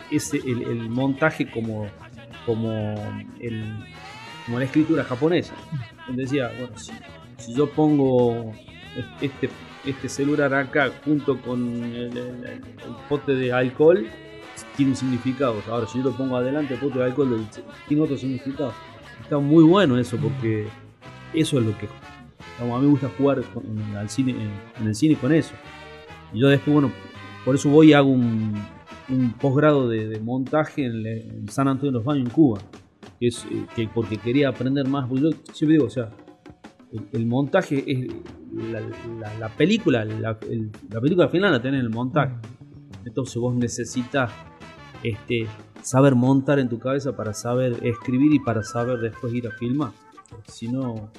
ese, 0.09 0.37
el, 0.37 0.63
el 0.63 0.89
montaje 0.89 1.49
como, 1.49 1.87
como, 2.45 2.95
el, 3.39 3.63
como 4.45 4.59
la 4.59 4.65
escritura 4.65 5.03
japonesa. 5.03 5.53
Él 6.09 6.15
decía, 6.15 6.51
bueno, 6.59 6.77
si, 6.77 6.91
si 7.37 7.53
yo 7.53 7.69
pongo 7.69 8.51
este, 9.21 9.49
este 9.85 10.09
celular 10.09 10.53
acá 10.53 10.91
junto 11.05 11.39
con 11.41 11.83
el, 11.83 12.17
el- 12.17 12.45
el 12.45 12.63
pote 13.09 13.33
de 13.33 13.51
alcohol, 13.53 14.05
tiene 14.75 14.91
un 14.91 14.97
significado. 14.97 15.55
Ahora, 15.69 15.87
si 15.87 15.97
yo 15.99 16.05
lo 16.05 16.11
pongo 16.17 16.35
adelante, 16.37 16.73
el 16.75 16.79
pote 16.79 16.99
de 16.99 17.05
alcohol 17.05 17.45
tiene 17.87 18.03
otro 18.03 18.17
significado. 18.17 18.73
Está 19.21 19.37
muy 19.39 19.63
bueno 19.63 19.97
eso, 19.97 20.17
porque 20.17 20.67
eso 21.33 21.59
es 21.59 21.65
lo 21.65 21.77
que. 21.77 21.87
como 22.59 22.75
a 22.75 22.79
mí 22.79 22.85
me 22.85 22.91
gusta 22.91 23.09
jugar 23.17 23.41
con- 23.53 23.63
en, 23.65 23.95
al 23.97 24.09
cine, 24.09 24.31
en, 24.33 24.51
en 24.81 24.87
el 24.87 24.95
cine 24.95 25.15
con 25.15 25.31
eso. 25.31 25.53
Y 26.33 26.39
yo 26.39 26.47
después, 26.47 26.73
bueno, 26.73 26.91
por 27.45 27.55
eso 27.55 27.69
voy 27.69 27.89
y 27.89 27.93
hago 27.93 28.09
un, 28.09 28.53
un 29.09 29.31
posgrado 29.33 29.87
de, 29.89 30.07
de 30.07 30.19
montaje 30.19 30.85
en, 30.85 31.05
en 31.05 31.49
San 31.49 31.67
Antonio 31.67 31.91
de 31.91 31.97
los 31.97 32.03
Baños, 32.05 32.27
en 32.27 32.33
Cuba. 32.33 32.59
Es, 33.21 33.45
eh, 33.45 33.65
que 33.75 33.87
porque 33.87 34.17
quería 34.17 34.49
aprender 34.49 34.87
más. 34.87 35.09
Yo 35.11 35.29
siempre 35.53 35.75
digo, 35.77 35.85
o 35.85 35.89
sea, 35.89 36.09
el, 36.91 37.07
el 37.13 37.25
montaje 37.25 37.83
es 37.87 38.07
la, 38.53 38.81
la- 39.19 39.33
la 39.39 39.49
película, 39.49 40.03
la, 40.03 40.37
el- 40.49 40.71
la 40.89 40.99
película 40.99 41.29
final 41.29 41.51
la 41.53 41.61
tenés 41.61 41.79
en 41.79 41.85
el 41.85 41.91
montaje. 41.91 42.33
Entonces 43.05 43.35
vos 43.37 43.55
necesitas 43.55 44.31
este, 45.03 45.47
saber 45.81 46.15
montar 46.15 46.59
en 46.59 46.67
tu 46.69 46.77
cabeza 46.79 47.15
para 47.15 47.33
saber 47.33 47.77
escribir 47.85 48.33
y 48.33 48.39
para 48.39 48.63
saber 48.63 48.99
después 48.99 49.33
ir 49.33 49.47
a 49.47 49.51
filmar. 49.51 49.91
Si 50.47 50.67
no, 50.67 51.11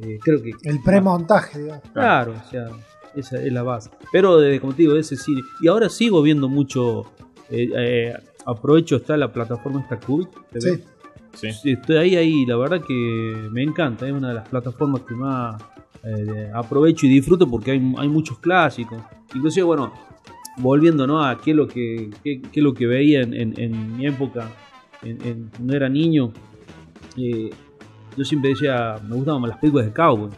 eh, 0.00 0.18
creo 0.22 0.42
que... 0.42 0.52
El 0.64 0.80
premontaje, 0.82 1.60
digamos. 1.60 1.82
Claro, 1.92 2.34
o 2.46 2.50
sea, 2.50 2.66
esa 3.14 3.40
es 3.42 3.52
la 3.52 3.62
base. 3.62 3.90
Pero, 4.12 4.38
de, 4.38 4.60
como 4.60 4.74
te 4.74 4.82
digo, 4.82 4.94
ese 4.96 5.16
cine. 5.16 5.42
Y 5.60 5.68
ahora 5.68 5.88
sigo 5.88 6.22
viendo 6.22 6.48
mucho. 6.48 7.04
eh, 7.50 7.68
eh, 7.76 8.14
aprovecho, 8.46 8.96
está 8.96 9.16
la 9.16 9.32
plataforma 9.32 9.80
esta 9.80 9.98
Cubit. 10.00 10.28
TV. 10.50 10.60
Sí. 10.76 10.84
Sí. 11.50 11.70
Estoy 11.72 11.96
ahí, 11.96 12.16
ahí, 12.16 12.46
la 12.46 12.56
verdad 12.56 12.82
que 12.86 13.48
me 13.50 13.62
encanta, 13.62 14.06
es 14.06 14.12
una 14.12 14.28
de 14.28 14.34
las 14.34 14.48
plataformas 14.48 15.00
que 15.02 15.14
más 15.14 15.60
eh, 16.04 16.50
aprovecho 16.54 17.06
y 17.06 17.08
disfruto 17.08 17.48
porque 17.48 17.72
hay, 17.72 17.94
hay 17.98 18.08
muchos 18.08 18.38
clásicos. 18.38 18.98
Inclusive, 19.34 19.64
bueno, 19.64 19.92
volviendo 20.58 21.06
¿no? 21.06 21.24
a 21.24 21.40
qué 21.40 21.50
es 21.52 21.56
lo 21.56 21.66
que, 21.66 22.10
qué, 22.22 22.40
qué 22.42 22.60
es 22.60 22.62
lo 22.62 22.74
que 22.74 22.86
veía 22.86 23.22
en, 23.22 23.32
en- 23.34 23.54
en 23.60 23.96
mi 23.96 24.06
época, 24.06 24.50
en, 25.02 25.18
en- 25.26 25.48
cuando 25.56 25.74
era 25.74 25.88
niño, 25.88 26.32
eh, 27.16 27.50
yo 28.16 28.24
siempre 28.24 28.50
decía, 28.50 28.96
me 29.08 29.16
gustaban 29.16 29.40
más 29.40 29.50
las 29.50 29.58
películas 29.58 29.86
de 29.86 29.92
cowboy. 29.92 30.30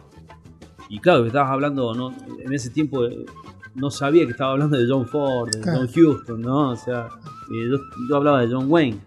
Y 0.89 0.99
claro, 0.99 1.21
que 1.23 1.27
estabas 1.27 1.51
hablando, 1.51 1.93
¿no? 1.93 2.13
en 2.43 2.53
ese 2.53 2.69
tiempo 2.69 3.05
eh, 3.05 3.25
no 3.73 3.89
sabía 3.89 4.23
que 4.25 4.31
estaba 4.31 4.51
hablando 4.51 4.77
de 4.77 4.85
John 4.87 5.05
Ford, 5.07 5.49
de 5.51 5.59
Claro. 5.61 5.79
John 5.93 6.05
Huston, 6.05 6.41
¿no? 6.41 6.69
O 6.71 6.75
sea, 6.75 7.07
eh, 7.51 7.67
yo, 7.69 7.77
yo 8.09 8.15
hablaba 8.15 8.41
de 8.41 8.53
John 8.53 8.65
Wayne 8.69 8.97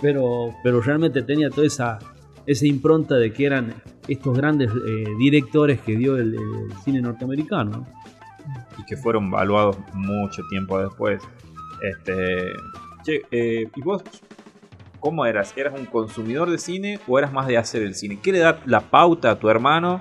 pero, 0.00 0.54
pero 0.62 0.80
realmente 0.80 1.22
tenía 1.22 1.50
toda 1.50 1.66
esa, 1.66 1.98
esa 2.46 2.66
impronta 2.66 3.16
de 3.16 3.32
que 3.32 3.46
eran 3.46 3.74
estos 4.08 4.36
grandes 4.36 4.70
eh, 4.70 5.04
directores 5.18 5.80
que 5.80 5.96
dio 5.96 6.16
el, 6.16 6.36
cine 6.84 7.00
norteamericano. 7.00 7.70
¿no? 7.70 8.02
y 8.78 8.84
que 8.84 8.96
fueron 8.96 9.30
valuados 9.30 9.76
mucho 9.94 10.42
tiempo 10.48 10.80
después. 10.80 11.22
Este, 11.80 12.52
che, 13.02 13.22
eh, 13.30 13.68
¿y 13.74 13.80
vos 13.82 14.02
cómo 15.00 15.26
eras? 15.26 15.52
¿Eras 15.56 15.74
un 15.78 15.86
consumidor 15.86 16.50
de 16.50 16.58
cine 16.58 17.00
o 17.08 17.18
eras 17.18 17.32
más 17.32 17.46
de 17.46 17.58
hacer 17.58 17.82
el 17.82 17.94
cine? 17.94 18.18
¿Qué 18.22 18.32
le 18.32 18.38
da 18.38 18.60
la 18.66 18.80
pauta 18.80 19.32
a 19.32 19.38
tu 19.38 19.48
hermano 19.48 20.00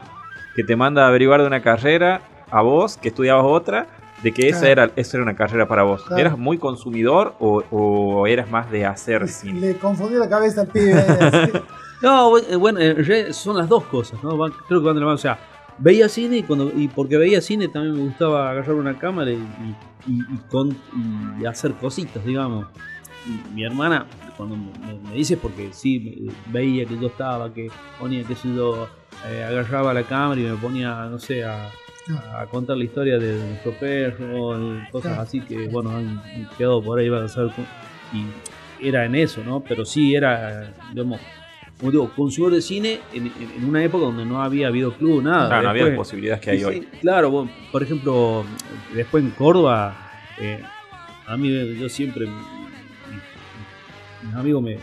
que 0.56 0.64
te 0.64 0.76
manda 0.76 1.06
a 1.06 1.08
averiguar 1.08 1.42
de 1.42 1.48
una 1.48 1.62
carrera 1.62 2.22
a 2.50 2.62
vos, 2.62 2.98
que 2.98 3.08
estudiabas 3.10 3.46
otra, 3.46 3.88
de 4.24 4.32
que 4.34 4.50
esa, 4.50 4.62
Claro. 4.62 4.84
era, 4.84 4.92
esa 4.96 5.18
era 5.18 5.24
una 5.24 5.36
carrera 5.36 5.68
para 5.68 5.84
vos? 5.84 6.04
Claro. 6.04 6.22
¿Eras 6.22 6.38
muy 6.38 6.58
consumidor 6.58 7.36
o, 7.40 7.64
o 7.72 8.28
eras 8.28 8.50
más 8.50 8.70
de 8.72 8.86
hacer 8.86 9.28
cine? 9.28 9.60
Le 9.60 9.78
confundió 9.78 10.20
la 10.20 10.30
cabeza 10.30 10.62
al 10.62 10.68
pibe. 10.68 10.94
así. 10.94 11.52
No, 12.02 12.32
bu- 12.32 12.44
eh, 12.50 12.56
bueno, 12.56 12.80
en 12.80 13.06
realidad 13.06 13.32
son 13.32 13.58
las 13.58 13.70
dos 13.70 13.84
cosas, 13.84 14.24
¿no? 14.24 14.36
Van- 14.36 14.52
creo 14.68 14.80
que 14.82 14.88
van 14.88 14.96
de 14.96 15.02
la 15.02 15.06
mano. 15.06 15.16
O 15.16 15.20
sea, 15.20 15.38
veía 15.78 16.10
cine 16.10 16.38
y, 16.38 16.44
cuando, 16.44 16.72
y 16.76 16.88
porque 16.88 17.16
veía 17.16 17.42
cine 17.42 17.68
también 17.68 17.96
me 17.96 18.02
gustaba 18.02 18.50
agarrar 18.50 18.74
una 18.74 18.98
cámara 18.98 19.30
y, 19.30 19.36
y- 19.36 19.76
y- 20.08 20.20
y 20.34 20.38
con- 20.50 20.76
y 21.40 21.46
hacer 21.46 21.74
cositas, 21.74 22.26
digamos. 22.26 22.66
Y 23.28 23.54
mi 23.54 23.64
hermana, 23.64 24.08
cuando 24.36 24.56
me, 24.56 25.14
dice, 25.14 25.38
porque 25.38 25.70
sí, 25.74 26.26
me- 26.26 26.52
veía 26.52 26.86
que 26.88 26.98
yo 26.98 27.06
estaba, 27.06 27.54
que 27.54 27.70
ponía, 28.00 28.24
que 28.24 28.34
sé 28.34 28.52
yo, 28.52 28.88
eh, 29.30 29.44
agarraba 29.48 29.94
la 29.94 30.02
cámara 30.02 30.42
y 30.42 30.46
me 30.46 30.56
ponía, 30.56 31.06
no 31.06 31.20
sé, 31.20 31.44
a, 31.46 31.70
a 32.34 32.46
contar 32.48 32.78
la 32.78 32.84
historia 32.84 33.18
de 33.20 33.38
nuestro 33.48 33.72
perro, 33.74 34.82
cosas 34.92 35.18
así 35.20 35.42
que, 35.42 35.68
bueno, 35.68 35.92
han 35.92 36.22
quedado 36.58 36.82
por 36.84 37.00
ahí, 37.00 37.10
van 37.10 37.26
a 37.26 37.28
saber. 37.28 37.52
Y 38.14 38.88
era 38.88 39.06
en 39.06 39.16
eso, 39.16 39.44
¿no? 39.44 39.60
Pero 39.62 39.86
sí 39.86 40.16
era, 40.16 40.74
digamos, 40.92 41.20
como 41.80 41.92
digo, 41.92 42.12
consumidor 42.16 42.54
de 42.56 42.62
cine 42.62 43.00
en, 43.14 43.32
una 43.68 43.84
época 43.84 44.06
donde 44.06 44.26
no 44.26 44.42
había 44.42 44.70
videoclub, 44.70 45.24
nada. 45.24 45.48
Claro, 45.48 45.64
no 45.64 45.70
había 45.70 45.84
Después- 45.86 45.98
las 46.00 46.08
posibilidades 46.08 46.42
que 46.44 46.52
hay 46.52 46.58
Sí, 46.60 46.64
hoy. 46.66 46.88
claro, 47.02 47.48
por 47.72 47.84
ejemplo, 47.84 48.44
después 48.94 49.24
en 49.24 49.32
Córdoba, 49.32 49.96
eh, 50.40 50.62
a 51.28 51.38
mí 51.38 51.76
yo 51.80 51.88
siempre, 51.90 52.26
mi- 52.26 52.32
mi- 52.34 54.28
mis 54.28 54.36
amigos 54.36 54.62
me, 54.64 54.78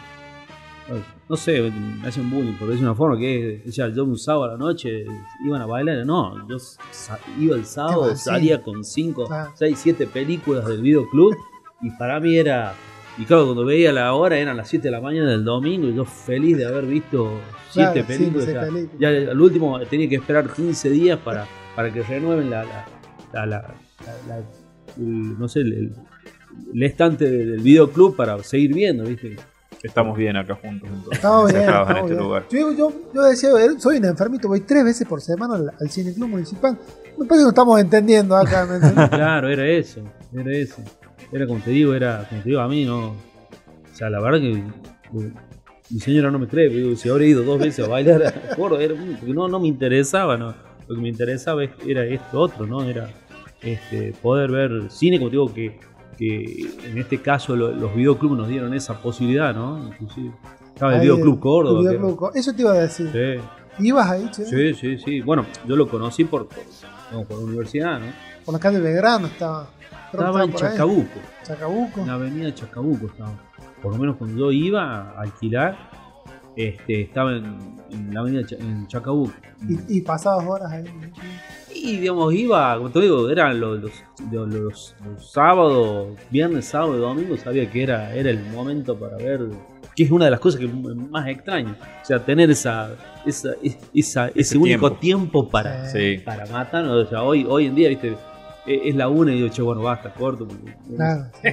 no 1.29 1.37
sé, 1.37 1.71
me 2.01 2.09
hacen 2.09 2.31
bullying 2.31 2.55
por 2.55 2.69
decir 2.69 2.83
una 2.85 2.95
forma, 2.95 3.19
que 3.19 3.63
decía, 3.65 3.89
yo 3.89 4.05
un 4.05 4.17
sábado 4.19 4.45
a 4.45 4.49
la 4.53 4.57
noche 4.57 5.05
iban 5.45 5.61
a 5.61 5.67
bailar, 5.67 6.07
no, 6.07 6.47
yo 6.49 6.57
iba 7.39 7.55
el 7.57 7.65
sábado, 7.67 8.17
salía 8.17 8.63
con 8.63 8.85
5, 8.85 9.27
Claro. 9.27 9.51
6, 9.55 9.79
7 9.79 10.07
películas 10.07 10.67
del 10.67 10.81
videoclub 10.83 11.37
y 11.83 11.91
para 11.93 12.19
mí 12.21 12.37
era... 12.37 12.75
Y 13.19 13.25
claro, 13.25 13.47
cuando 13.47 13.65
veía 13.65 13.93
la 13.93 14.15
hora 14.15 14.39
eran 14.39 14.57
las 14.57 14.69
7 14.69 14.85
de 14.89 14.91
la 14.93 15.01
mañana 15.01 15.31
del 15.31 15.45
domingo 15.45 15.89
y 15.89 15.95
yo 15.95 16.05
feliz 16.05 16.57
de 16.57 16.65
haber 16.67 16.87
visto 16.87 17.33
7 17.73 17.93
Claro, 17.93 18.07
películas. 18.07 18.45
sí, 18.47 18.53
ya- 18.53 18.61
seis 18.61 18.73
películas. 18.73 19.01
ya 19.27 19.31
al 19.33 19.41
último 19.41 19.81
tenía 19.81 20.09
que 20.09 20.15
esperar 20.15 20.49
15 20.53 20.91
días 20.91 21.19
para, 21.19 21.45
para 21.75 21.93
que 21.93 22.03
renueven 22.05 22.49
la, 22.49 22.63
la, 22.65 22.87
la- 23.33 23.47
la- 23.47 23.75
la- 24.07 24.29
la- 24.29 24.39
el- 24.97 25.39
no 25.39 25.49
sé, 25.49 25.61
el, 25.61 25.93
el- 26.75 26.83
estante 26.83 27.29
de- 27.29 27.45
del 27.47 27.61
videoclub 27.61 28.15
para 28.17 28.41
seguir 28.45 28.73
viendo, 28.73 29.03
¿viste? 29.05 29.35
Estamos 29.83 30.17
bien 30.17 30.37
acá 30.37 30.55
juntos. 30.57 30.89
entonces, 30.89 31.13
Estamos 31.15 31.53
bien, 31.53 31.65
en 31.65 31.97
este 31.97 32.05
bien. 32.15 32.19
lugar. 32.19 32.47
Yo, 32.51 32.73
yo, 32.73 32.93
yo 33.15 33.23
decía, 33.23 33.51
eh, 33.51 33.69
soy 33.79 33.99
un 33.99 34.05
enfermito, 34.07 34.49
voy 34.49 34.61
tres 34.61 34.85
veces 34.85 35.07
por 35.07 35.21
semana 35.21 35.55
al, 35.55 35.71
al 35.81 35.91
cineclub 35.91 36.29
municipal. 36.29 36.77
Me 37.17 37.25
parece 37.27 37.39
que 37.41 37.43
no 37.45 37.49
estamos 37.51 37.81
entendiendo 37.81 38.37
acá. 38.37 38.67
¿me 38.67 38.77
entendés? 38.77 39.09
Claro, 39.11 39.49
era 39.49 39.67
eso, 39.67 40.01
era 40.33 40.53
eso. 40.53 40.83
Era 41.33 41.47
como 41.47 41.61
te 41.61 41.71
digo, 41.71 41.95
era 41.95 42.27
como 42.29 42.43
te 42.43 42.49
digo 42.49 42.61
a 42.61 42.69
mí, 42.69 42.85
¿no? 42.85 43.11
O 43.11 43.15
sea, 43.95 44.11
la 44.11 44.21
verdad 44.21 44.41
que 44.41 44.63
mi 45.91 46.01
señora 46.01 46.31
no 46.31 46.39
me 46.39 46.47
cree, 46.49 46.71
pero 46.71 46.95
si 46.97 47.09
habré 47.09 47.29
ido 47.29 47.43
dos 47.43 47.59
veces 47.59 47.85
a 47.85 47.89
bailar 47.89 48.23
a 48.23 48.29
era, 48.81 48.95
porque 48.95 49.33
no, 49.33 49.49
no 49.49 49.61
me 49.61 49.69
interesaba, 49.69 50.37
¿no? 50.37 50.55
Lo 50.87 50.95
que 50.95 51.01
me 51.01 51.09
interesaba 51.09 51.65
es- 51.65 51.71
era 51.87 52.05
esto 52.05 52.41
otro, 52.41 52.67
¿no? 52.67 52.83
Era 52.85 53.11
este, 53.63 54.13
poder 54.23 54.51
ver 54.51 54.91
cine, 54.91 55.19
como 55.19 55.31
te 55.31 55.33
digo, 55.37 55.53
que, 55.55 55.79
que 56.19 56.67
en 56.85 56.99
este 56.99 57.21
caso 57.23 57.55
lo- 57.57 57.73
los 57.73 57.95
videoclubs 57.95 58.37
nos 58.37 58.49
dieron 58.49 58.75
esa 58.75 59.01
posibilidad, 59.01 59.55
¿no? 59.55 59.87
Inclusive. 59.89 60.33
Estaba 60.75 60.95
el 60.97 61.01
videoclub 61.03 61.39
Córdoba. 61.41 61.81
el 61.91 61.97
videoclub. 61.97 62.31
Eso 62.35 62.53
te 62.53 62.63
iba 62.63 62.73
a 62.73 62.75
decir. 62.81 63.11
Sí, 63.13 63.85
¿Ibas 63.87 64.11
ahí, 64.11 64.29
che? 64.33 64.45
sí, 64.45 64.75
sí, 64.75 64.99
sí. 64.99 65.21
Bueno, 65.21 65.47
yo 65.67 65.77
lo 65.77 65.89
conocí 65.89 66.25
por, 66.25 66.49
por, 66.49 66.59
no, 67.13 67.23
por 67.25 67.39
la 67.39 67.45
universidad, 67.45 68.01
¿no? 68.01 68.07
Por 68.45 68.55
la 68.55 68.61
calle 68.61 68.81
Belgrano 68.81 69.27
estaba. 69.29 69.69
Estaba 70.13 70.43
en 70.45 70.51
ahí. 70.51 70.57
Chacabuco. 70.57 71.21
Chacabuco. 71.45 72.01
En 72.01 72.07
la 72.09 72.15
avenida 72.15 72.55
Chacabuco 72.55 73.07
estaba. 73.07 73.33
Por 73.83 73.93
lo 73.93 73.99
menos 73.99 74.17
cuando 74.17 74.37
yo 74.39 74.51
iba 74.53 75.11
a 75.13 75.21
alquilar, 75.21 75.77
este, 76.57 77.03
estaba 77.03 77.37
en, 77.37 77.77
en 77.91 78.13
la 78.15 78.21
avenida 78.21 78.45
Cha- 78.47 78.57
en 78.57 78.87
Chacabuco. 78.89 79.33
Y, 79.69 79.99
y 79.99 80.01
pasabas 80.01 80.45
horas 80.47 80.73
ahí. 80.73 80.85
Y 81.81 81.99
digamos, 81.99 82.35
iba, 82.35 82.77
como 82.77 82.91
te 82.91 83.01
digo, 83.01 83.29
eran 83.31 83.59
los, 83.61 83.81
los, 83.81 83.93
los, 84.33 84.49
los- 84.55 84.95
los 85.05 85.31
sábados, 85.31 86.09
viernes, 86.31 86.65
sábado 86.67 86.97
y 86.97 87.01
domingo, 87.01 87.37
sabía 87.37 87.71
que 87.71 87.83
era, 87.83 88.15
era 88.15 88.31
el 88.31 88.41
momento 88.51 88.99
para 88.99 89.17
ver, 89.17 89.41
que 89.95 90.03
es 90.05 90.11
una 90.11 90.25
de 90.27 90.31
las 90.33 90.41
cosas 90.41 90.61
que 90.61 90.67
más 90.67 91.27
extraño. 91.29 91.75
O 92.03 92.05
sea, 92.05 92.25
tener 92.25 92.51
esa, 92.51 92.91
esa, 93.25 93.51
esa- 93.95 94.27
ese, 94.29 94.41
Ese 94.41 94.59
único 94.59 94.93
tiempo. 94.93 94.99
tiempo 95.41 95.49
para, 95.49 95.89
Sí. 95.91 96.19
para 96.25 96.47
matar. 96.47 96.85
O 96.87 97.07
sea, 97.07 97.23
hoy, 97.23 97.47
hoy 97.49 97.67
en 97.67 97.75
día, 97.75 97.89
viste, 97.89 98.09
es 98.67 98.81
es 98.85 98.95
la 98.97 99.09
una 99.09 99.33
y 99.33 99.37
digo, 99.37 99.49
che, 99.49 99.63
bueno, 99.63 99.83
basta, 99.83 100.13
corto. 100.13 100.47
porque- 100.47 100.75
Claro, 100.97 101.31
sí. 101.43 101.49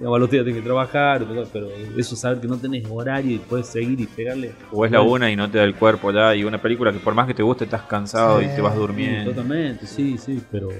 Digamos, 0.00 0.16
al 0.16 0.22
otro 0.22 0.32
día 0.32 0.44
tenés 0.44 0.60
que 0.60 0.64
trabajar, 0.64 1.26
pero- 1.52 1.68
eso 1.98 2.16
saber 2.16 2.40
que 2.40 2.48
no 2.48 2.56
tenés 2.56 2.86
horario 2.90 3.36
y 3.36 3.38
puedes 3.38 3.66
seguir 3.66 4.00
y 4.00 4.06
pegarle. 4.06 4.52
O 4.72 4.86
es 4.86 4.90
la 4.90 5.02
una 5.02 5.30
y 5.30 5.36
no 5.36 5.50
te 5.50 5.58
da 5.58 5.64
el 5.64 5.74
cuerpo 5.74 6.10
ya. 6.10 6.34
Y 6.34 6.42
una 6.42 6.56
película 6.60 6.90
que 6.90 6.98
por 7.00 7.12
más 7.14 7.26
que 7.26 7.34
te 7.34 7.42
guste 7.42 7.64
estás 7.64 7.82
cansado 7.82 8.40
Sí. 8.40 8.46
y 8.50 8.54
te 8.56 8.62
vas 8.62 8.72
Sí, 8.72 8.78
durmiendo. 8.80 9.30
totalmente, 9.30 9.86
sí, 9.86 10.16
sí, 10.16 10.40
pero, 10.50 10.70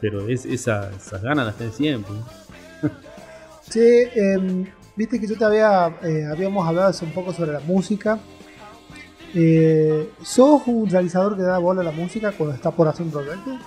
pero 0.00 0.26
es, 0.28 0.46
esa- 0.46 0.90
esas 0.96 1.20
ganas 1.22 1.44
las 1.44 1.56
tenés 1.56 1.74
siempre. 1.74 2.14
Che, 3.70 4.10
em, 4.32 4.64
viste 4.96 5.20
que 5.20 5.26
yo 5.26 5.36
te 5.36 5.44
había, 5.44 5.94
eh, 6.02 6.24
habíamos 6.32 6.66
hablado 6.66 6.88
hace 6.88 7.04
un 7.04 7.12
poco 7.12 7.34
sobre 7.34 7.52
la 7.52 7.60
música. 7.60 8.18
Eh, 9.34 10.08
¿Sos 10.22 10.62
un 10.66 10.88
realizador 10.88 11.36
que 11.36 11.42
da 11.42 11.58
bola 11.58 11.82
a 11.82 11.84
la 11.84 11.92
música 11.92 12.32
cuando 12.32 12.54
está 12.54 12.70
por 12.70 12.88
hacer 12.88 13.04
un 13.06 13.12
proyecto? 13.12 13.58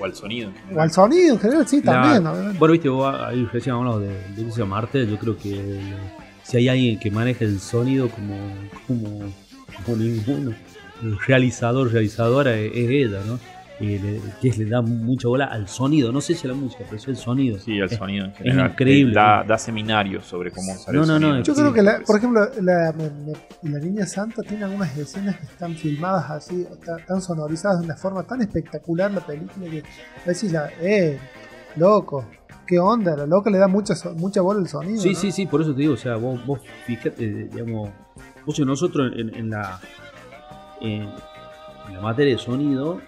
O 0.00 0.04
al 0.04 0.14
sonido. 0.14 0.50
O 0.74 0.80
al 0.80 0.90
sonido 0.90 1.34
en 1.34 1.40
general, 1.40 1.68
sí, 1.68 1.82
también. 1.82 2.24
Bueno, 2.58 2.72
viste, 2.72 2.88
vos 2.88 3.14
ahí 3.14 3.48
recién 3.52 3.74
hablamos 3.74 4.00
de, 4.02 4.08
de 4.34 4.42
Lucia 4.42 4.64
Marte, 4.64 5.06
yo 5.06 5.18
creo 5.18 5.36
que 5.36 5.80
si 6.42 6.56
hay 6.56 6.68
alguien 6.68 6.98
que 6.98 7.10
maneja 7.10 7.44
el 7.44 7.60
sonido 7.60 8.08
como, 8.08 8.36
como, 8.86 9.32
como 9.84 9.96
ninguno, 9.96 10.54
el 11.02 11.18
realizador, 11.26 11.92
realizadora 11.92 12.56
es, 12.56 12.72
es 12.74 12.90
ella, 12.90 13.20
¿no? 13.26 13.38
Eh, 13.80 14.00
le- 14.02 14.20
que 14.40 14.48
es- 14.48 14.58
le 14.58 14.64
da 14.64 14.82
mucha 14.82 15.28
bola 15.28 15.44
al 15.46 15.68
sonido, 15.68 16.10
no 16.10 16.20
sé 16.20 16.34
si 16.34 16.48
a 16.48 16.50
la 16.50 16.56
música, 16.56 16.82
pero 16.88 17.00
sí 17.00 17.10
al 17.10 17.16
sonido. 17.16 17.58
Sí, 17.60 17.78
el 17.78 17.84
Es- 17.84 17.96
sonido 17.96 18.24
en 18.24 18.34
general. 18.34 18.70
increíble. 18.72 19.14
Da, 19.14 19.44
da 19.44 19.56
seminarios 19.56 20.24
sobre 20.26 20.50
cómo 20.50 20.72
usar 20.72 20.92
No, 20.92 21.02
el 21.02 21.08
no, 21.08 21.18
no. 21.20 21.42
Yo 21.42 21.54
creo 21.54 21.72
que, 21.72 21.82
la- 21.82 22.00
por 22.04 22.16
ejemplo, 22.18 22.40
la, 22.60 22.92
la 23.62 23.78
Niña 23.78 24.04
Santa 24.06 24.42
tiene 24.42 24.64
algunas 24.64 24.96
escenas 24.98 25.36
que 25.36 25.44
están 25.46 25.76
filmadas 25.76 26.28
así, 26.28 26.66
ta- 26.84 26.96
tan 27.06 27.20
sonorizadas 27.22 27.78
de 27.80 27.84
una 27.86 27.94
forma 27.96 28.24
tan 28.24 28.40
espectacular 28.42 29.12
la 29.12 29.20
película 29.20 29.66
que 29.70 29.84
decís 30.26 30.50
ya, 30.50 30.68
eh, 30.80 31.18
loco, 31.76 32.24
qué 32.66 32.80
onda, 32.80 33.16
la 33.16 33.26
loca 33.26 33.48
le 33.48 33.58
da 33.58 33.68
mucha, 33.68 33.94
so- 33.94 34.12
mucha 34.14 34.40
bola 34.40 34.58
al 34.60 34.68
sonido. 34.68 35.00
Sí, 35.00 35.10
¿no? 35.12 35.14
sí, 35.20 35.30
sí, 35.30 35.46
por 35.46 35.62
eso 35.62 35.72
te 35.72 35.82
digo, 35.82 35.94
o 35.94 35.96
sea, 35.96 36.16
vos, 36.16 36.44
vos 36.44 36.60
fíjate, 36.84 37.24
eh, 37.24 37.48
digamos, 37.52 37.90
vos 38.44 38.58
y 38.58 38.64
nosotros 38.64 39.12
en, 39.16 39.32
en 39.36 39.50
la 39.50 39.78
en, 40.80 41.02
en 41.88 41.94
la 41.94 42.00
materia 42.00 42.32
de 42.32 42.38
sonido, 42.38 43.00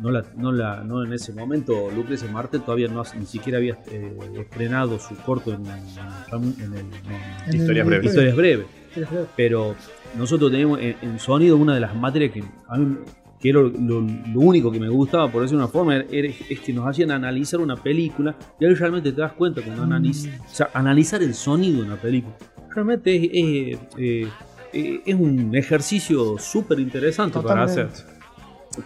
no 0.00 0.10
la, 0.10 0.24
no 0.36 0.52
la, 0.52 0.82
no 0.84 1.02
en 1.04 1.12
ese 1.12 1.32
momento, 1.32 1.90
Lucrecia 1.94 2.30
Marte 2.30 2.58
todavía 2.58 2.88
no 2.88 3.02
ni 3.18 3.26
siquiera 3.26 3.58
había 3.58 3.78
eh, 3.90 4.16
estrenado 4.38 4.98
su 4.98 5.14
corto 5.16 5.52
en, 5.52 5.64
en, 5.66 5.74
en 6.32 6.72
el 6.72 6.78
en 6.80 6.84
En 6.84 7.48
el- 7.48 7.54
Historias 7.56 7.86
breves. 7.86 8.06
Historias 8.06 8.36
breves, 8.36 8.66
pero 9.36 9.74
nosotros 10.16 10.50
tenemos 10.50 10.78
en, 10.80 10.96
en 11.02 11.18
sonido 11.18 11.56
una 11.56 11.74
de 11.74 11.80
las 11.80 11.94
materias 11.94 12.32
que 12.32 12.44
a 12.68 12.76
mí 12.76 12.96
que 13.40 13.50
era 13.50 13.60
lo, 13.60 13.70
lo 14.00 14.40
único 14.40 14.72
que 14.72 14.80
me 14.80 14.88
gustaba, 14.88 15.30
por 15.30 15.42
decir 15.42 15.56
una 15.56 15.68
forma, 15.68 15.96
era- 15.96 16.06
era- 16.10 16.28
es 16.48 16.60
que 16.60 16.72
nos 16.72 16.86
hacían 16.86 17.10
analizar 17.10 17.60
una 17.60 17.76
película 17.76 18.34
y 18.58 18.64
ahí 18.64 18.72
realmente 18.74 19.12
te 19.12 19.20
das 19.20 19.32
cuenta 19.32 19.60
cuando 19.60 19.82
Mm. 19.82 19.92
analizas, 19.92 20.40
o 20.40 20.54
sea, 20.54 20.70
analizar 20.72 21.22
el 21.22 21.34
sonido 21.34 21.80
de 21.82 21.86
una 21.86 21.96
película. 21.96 22.34
Realmente 22.74 23.14
es, 23.14 23.22
es, 23.24 23.78
eh, 23.98 24.28
eh, 24.72 25.00
es 25.04 25.14
un 25.14 25.54
ejercicio 25.54 26.38
súper 26.38 26.80
interesante 26.80 27.38
para 27.40 27.64
hacer. 27.64 27.88
Totalmente. 27.88 28.14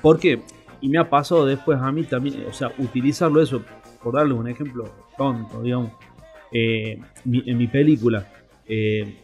Porque, 0.03 0.43
y 0.81 0.89
me 0.89 0.99
ha 0.99 1.09
pasado 1.11 1.45
después 1.47 1.79
a 1.81 1.91
mí 1.93 2.05
también, 2.05 2.45
o 2.49 2.53
sea, 2.53 2.73
utilizarlo 2.79 3.41
eso, 3.43 3.63
por 4.03 4.15
darle 4.15 4.35
un 4.35 4.49
ejemplo 4.49 4.85
tonto, 5.17 5.63
digamos, 5.63 5.93
eh, 6.53 7.01
mi- 7.25 7.43
en 7.47 7.59
mi 7.59 7.67
película, 7.67 8.31
eh, 8.67 9.19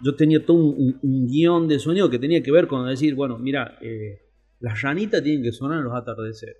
yo 0.00 0.14
tenía 0.14 0.44
todo 0.44 0.56
un, 0.58 0.74
un- 0.76 0.98
un 1.02 1.26
guion 1.26 1.66
de 1.68 1.78
sonido 1.78 2.08
que 2.10 2.18
tenía 2.18 2.42
que 2.42 2.52
ver 2.52 2.66
con 2.68 2.86
decir, 2.88 3.14
bueno, 3.14 3.38
mira, 3.38 3.78
eh, 3.80 4.20
las 4.60 4.80
ranitas 4.82 5.22
tienen 5.22 5.42
que 5.42 5.52
sonar 5.52 5.78
en 5.78 5.84
los 5.84 5.94
atardeceres 5.94 6.56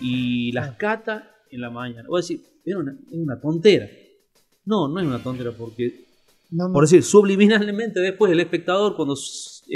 y 0.00 0.52
las 0.52 0.72
catas 0.76 1.24
en 1.50 1.60
la 1.60 1.70
mañana. 1.70 2.08
Voy 2.08 2.18
a 2.18 2.22
decir, 2.22 2.40
es 2.64 2.74
una, 2.74 2.92
es 2.92 3.18
una 3.18 3.40
tontera. 3.40 3.88
No, 4.66 4.86
no 4.88 5.00
es 5.00 5.06
una 5.06 5.22
tontera 5.22 5.50
porque 5.52 6.04
No, 6.50 6.68
no. 6.68 6.72
por 6.74 6.82
decir, 6.84 7.02
subliminalmente 7.02 8.00
después 8.00 8.30
el 8.32 8.40
espectador 8.40 8.94
cuando 8.96 9.16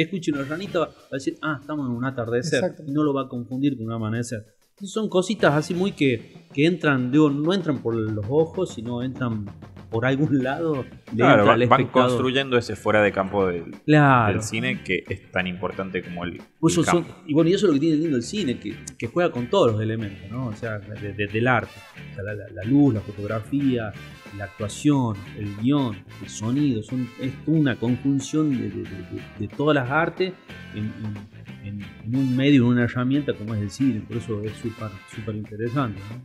escuche 0.02 0.32
una 0.32 0.44
ranita 0.44 0.80
va 0.80 0.86
a 0.86 1.14
decir, 1.14 1.36
ah, 1.42 1.58
estamos 1.60 1.86
en 1.88 1.96
un 1.96 2.04
atardecer. 2.04 2.62
Exacto. 2.62 2.82
Y 2.86 2.92
no 2.92 3.02
lo 3.02 3.14
va 3.14 3.22
a 3.22 3.28
confundir 3.28 3.76
con 3.76 3.86
un 3.86 3.92
amanecer. 3.92 4.53
Son 4.82 5.08
cositas 5.08 5.54
así 5.54 5.72
muy 5.74 5.92
que, 5.92 6.46
que 6.52 6.66
entran, 6.66 7.10
digo, 7.12 7.30
no 7.30 7.52
entran 7.54 7.78
por 7.80 7.94
los 7.94 8.24
ojos, 8.28 8.74
sino 8.74 9.02
entran 9.02 9.46
por 9.88 10.04
algún 10.04 10.42
lado. 10.42 10.84
Claro, 11.14 11.46
van, 11.46 11.68
van 11.68 11.86
construyendo 11.86 12.58
ese 12.58 12.74
fuera 12.74 13.00
de 13.00 13.12
campo 13.12 13.46
del, 13.46 13.70
Claro. 13.86 14.32
del 14.32 14.42
cine 14.42 14.82
que 14.82 15.04
es 15.08 15.30
tan 15.30 15.46
importante 15.46 16.02
como 16.02 16.24
el, 16.24 16.42
Pues 16.58 16.76
el 16.76 16.84
son- 16.84 17.06
y 17.24 17.32
bueno, 17.32 17.48
y 17.50 17.54
eso 17.54 17.66
es 17.66 17.68
lo 17.68 17.74
que 17.74 17.80
tiene 17.80 17.96
lindo 17.98 18.16
el 18.16 18.24
cine, 18.24 18.58
que, 18.58 18.74
que 18.98 19.06
juega 19.06 19.30
con 19.30 19.48
todos 19.48 19.72
los 19.72 19.80
elementos, 19.80 20.28
¿no? 20.30 20.46
O 20.48 20.54
sea, 20.56 20.78
de- 20.80 21.12
de- 21.12 21.26
del 21.28 21.46
arte. 21.46 21.70
O 22.10 22.14
sea, 22.16 22.24
la, 22.24 22.34
la- 22.34 22.48
la 22.52 22.64
luz, 22.64 22.92
la 22.94 23.00
fotografía, 23.00 23.92
la 24.36 24.44
actuación, 24.44 25.16
el 25.38 25.56
guion, 25.62 25.96
el 26.20 26.28
sonido, 26.28 26.82
son, 26.82 27.08
es 27.20 27.32
una 27.46 27.76
conjunción 27.76 28.50
de, 28.50 28.70
de- 28.70 28.82
de- 28.82 29.22
de 29.38 29.48
todas 29.48 29.76
las 29.76 29.88
artes 29.88 30.32
en, 30.74 30.86
en- 30.86 31.33
en- 31.64 31.80
en 32.04 32.16
un 32.16 32.36
medio, 32.36 32.62
en 32.62 32.68
una 32.68 32.84
herramienta 32.84 33.32
como 33.34 33.54
es 33.54 33.62
el 33.62 33.70
cine. 33.70 34.00
Por 34.06 34.16
eso 34.18 34.40
es 34.42 34.52
súper 34.52 34.90
súper 35.14 35.34
interesante, 35.36 36.00
¿no? 36.10 36.24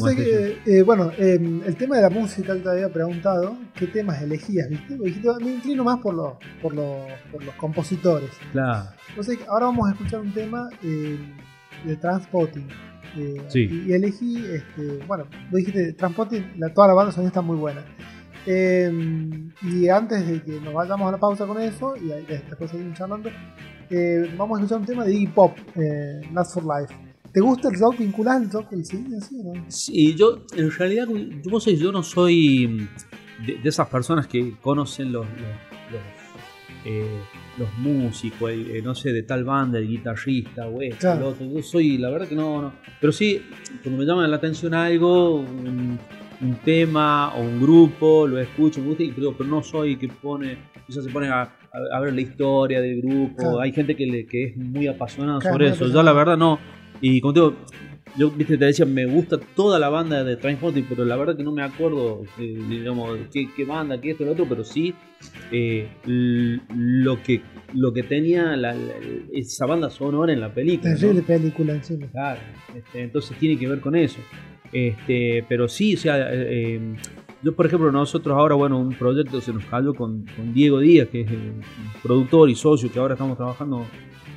Sabés 0.00 0.18
es 0.18 0.24
que, 0.64 0.78
eh, 0.78 0.82
bueno, 0.82 1.10
eh, 1.16 1.38
el 1.66 1.76
tema 1.76 1.96
de 1.96 2.02
la 2.02 2.10
música 2.10 2.54
te 2.54 2.68
había 2.68 2.92
preguntado, 2.92 3.56
¿qué 3.74 3.86
temas 3.86 4.20
elegías? 4.20 4.68
¿viste? 4.68 4.98
Dijiste, 4.98 5.28
me 5.42 5.52
inclino 5.54 5.84
más 5.84 5.98
por 6.00 6.12
los, 6.14 6.34
por 6.60 6.74
los, 6.74 6.96
por 7.32 7.42
los 7.44 7.54
compositores. 7.54 8.30
Claro. 8.52 8.90
Vos 9.16 9.24
sabés 9.26 9.40
que 9.40 9.46
ahora 9.48 9.66
vamos 9.66 9.88
a 9.88 9.92
escuchar 9.92 10.20
un 10.20 10.32
tema 10.32 10.68
eh, 10.82 11.18
de 11.84 11.96
Transpotting. 11.96 12.66
Eh, 13.16 13.40
Sí. 13.48 13.60
y, 13.60 13.90
y 13.90 13.92
elegí, 13.94 14.44
este, 14.44 14.98
bueno, 15.06 15.24
vos 15.50 15.58
dijiste 15.60 15.92
Transpotting, 15.94 16.54
la, 16.58 16.74
toda 16.74 16.88
la 16.88 16.94
banda 16.94 17.12
sonora 17.12 17.28
está 17.28 17.40
muy 17.40 17.56
buena. 17.56 17.82
Eh, 18.44 18.92
y 19.62 19.88
antes 19.88 20.26
de 20.26 20.42
que 20.42 20.60
nos 20.60 20.74
vayamos 20.74 21.08
a 21.08 21.12
la 21.12 21.18
pausa 21.18 21.46
con 21.46 21.60
eso, 21.60 21.94
y 21.96 22.08
después 22.28 22.70
seguimos 22.70 22.98
charlando, 22.98 23.30
eh, 23.90 24.30
vamos 24.36 24.58
a 24.58 24.62
escuchar 24.62 24.80
un 24.80 24.86
tema 24.86 25.04
de 25.04 25.14
Iggy 25.14 25.26
Pop, 25.28 25.56
eh, 25.76 26.20
Last 26.32 26.54
for 26.54 26.62
Life. 26.64 26.94
¿Te 27.32 27.40
gusta 27.40 27.68
el 27.68 27.78
rock? 27.78 27.98
¿Vinculás 27.98 28.42
el 28.42 28.50
rock 28.50 28.72
al 28.72 28.84
cine? 28.84 29.20
¿Sí 29.20 29.36
no? 29.42 29.64
Sí, 29.68 30.14
yo 30.14 30.46
en 30.56 30.70
realidad, 30.70 31.06
yo, 31.08 31.50
vos 31.50 31.64
sabés, 31.64 31.78
yo 31.80 31.92
no 31.92 32.02
soy 32.02 32.66
mm, 32.68 33.46
de, 33.46 33.58
de 33.62 33.68
esas 33.68 33.88
personas 33.88 34.26
que 34.26 34.54
conocen 34.62 35.12
los, 35.12 35.26
los, 35.26 35.36
los, 35.92 36.00
eh, 36.86 37.20
los 37.58 37.68
músicos, 37.78 38.50
el, 38.50 38.70
eh, 38.76 38.82
no 38.82 38.94
sé, 38.94 39.12
de 39.12 39.22
tal 39.22 39.44
banda, 39.44 39.78
el 39.78 39.86
guitarrista 39.88 40.66
o 40.66 40.80
esto, 40.80 40.98
Claro. 41.00 41.20
lo 41.20 41.28
otro. 41.28 41.46
Yo 41.46 41.62
soy, 41.62 41.98
la 41.98 42.10
verdad 42.10 42.26
que 42.28 42.34
no, 42.36 42.62
no. 42.62 42.72
Pero 43.00 43.12
sí, 43.12 43.42
cuando 43.82 43.98
me 44.00 44.06
llama 44.06 44.26
la 44.26 44.36
atención 44.36 44.72
algo, 44.72 45.36
un, 45.40 45.98
un 46.40 46.54
tema 46.64 47.34
o 47.34 47.42
un 47.42 47.60
grupo, 47.60 48.26
lo 48.26 48.38
escucho, 48.38 48.80
me 48.80 48.88
gusta, 48.88 49.02
y- 49.02 49.12
pero, 49.12 49.36
pero 49.36 49.50
no 49.50 49.62
soy 49.62 49.96
que 49.96 50.08
pone, 50.08 50.56
quizás 50.86 51.04
se 51.04 51.10
pone 51.10 51.28
a 51.28 51.52
ver 52.00 52.14
la 52.14 52.20
historia 52.20 52.80
del 52.80 53.02
grupo. 53.02 53.36
Claro. 53.36 53.60
Hay 53.60 53.72
gente 53.72 53.94
que, 53.96 54.06
le, 54.06 54.26
que 54.26 54.44
es 54.44 54.56
muy 54.56 54.86
apasionada 54.86 55.38
Claro, 55.40 55.54
sobre 55.54 55.68
eso. 55.68 55.88
Yo 55.88 56.02
la 56.02 56.12
verdad 56.12 56.36
no. 56.36 56.58
Y 57.00 57.20
como 57.20 57.34
te 57.34 57.40
digo, 57.40 57.54
yo 58.16 58.30
viste, 58.30 58.56
te 58.56 58.64
decía, 58.64 58.86
me 58.86 59.04
gusta 59.04 59.38
toda 59.54 59.78
la 59.78 59.90
banda 59.90 60.24
de 60.24 60.36
Transporting, 60.36 60.84
pero 60.88 61.04
la 61.04 61.16
verdad 61.16 61.36
que 61.36 61.42
no 61.44 61.52
me 61.52 61.62
acuerdo, 61.62 62.22
eh, 62.38 62.58
digamos, 62.70 63.18
qué, 63.32 63.48
qué 63.54 63.64
banda, 63.66 64.00
qué 64.00 64.12
esto, 64.12 64.24
lo 64.24 64.32
otro, 64.32 64.46
pero 64.48 64.64
sí 64.64 64.94
eh, 65.52 65.86
lo 66.06 67.22
que 67.22 67.42
lo 67.74 67.92
que 67.92 68.02
tenía 68.04 68.56
la- 68.56 68.72
la- 68.74 68.94
esa 69.32 69.66
banda 69.66 69.90
sonora 69.90 70.32
en 70.32 70.40
la 70.40 70.52
película. 70.54 70.92
¿no? 70.92 70.98
Terrible 70.98 71.22
película 71.22 71.74
encima. 71.74 72.06
Claro, 72.06 72.40
este, 72.74 73.02
entonces 73.02 73.36
tiene 73.38 73.58
que 73.58 73.68
ver 73.68 73.80
con 73.80 73.94
eso. 73.96 74.18
Este, 74.72 75.44
pero 75.48 75.68
sí, 75.68 75.94
o 75.94 75.98
sea, 75.98 76.28
eh, 76.32 76.80
yo 77.46 77.54
por 77.54 77.64
ejemplo, 77.66 77.92
nosotros 77.92 78.36
ahora, 78.36 78.56
bueno, 78.56 78.78
un 78.78 78.90
proyecto 78.94 79.40
se 79.40 79.52
nos 79.52 79.64
cayó 79.66 79.94
con, 79.94 80.26
con 80.36 80.52
Diego 80.52 80.80
Díaz, 80.80 81.08
que 81.08 81.20
es 81.20 81.30
el 81.30 81.52
productor 82.02 82.50
y 82.50 82.56
socio, 82.56 82.90
que 82.92 82.98
ahora 82.98 83.14
estamos 83.14 83.36
trabajando, 83.36 83.86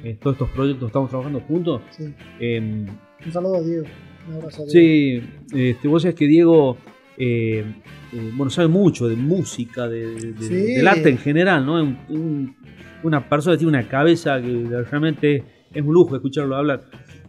eh, 0.04 0.16
todos 0.22 0.36
estos 0.36 0.50
proyectos 0.52 0.88
estamos 0.88 1.10
trabajando 1.10 1.40
juntos. 1.42 1.82
Sí. 1.90 2.14
Eh, 2.40 2.86
Un 3.26 3.32
saludo 3.32 3.56
a 3.56 3.62
Diego. 3.62 3.86
Un 4.30 4.36
abrazo 4.36 4.62
a 4.62 4.66
Diego. 4.66 4.72
Sí, 4.72 5.30
este, 5.70 5.88
vos 5.88 6.04
sabés 6.04 6.16
que 6.16 6.28
Diego, 6.28 6.78
eh, 7.18 7.66
eh, 8.14 8.32
bueno, 8.36 8.52
sabe 8.52 8.68
mucho 8.68 9.08
de 9.08 9.16
música, 9.16 9.88
de, 9.90 10.06
de- 10.34 10.44
Sí. 10.48 10.54
del 10.76 10.88
arte 10.88 11.10
en 11.10 11.18
general, 11.18 11.66
¿no? 11.66 11.82
Un- 11.82 11.98
un- 12.10 12.56
una 13.02 13.28
persona 13.28 13.56
que 13.56 13.60
tiene 13.60 13.70
una 13.78 13.88
cabeza 13.88 14.40
que 14.42 14.66
realmente 14.90 15.44
es 15.74 15.82
un 15.84 15.94
lujo 15.94 16.16
escucharlo 16.16 16.56
hablar. 16.56 16.84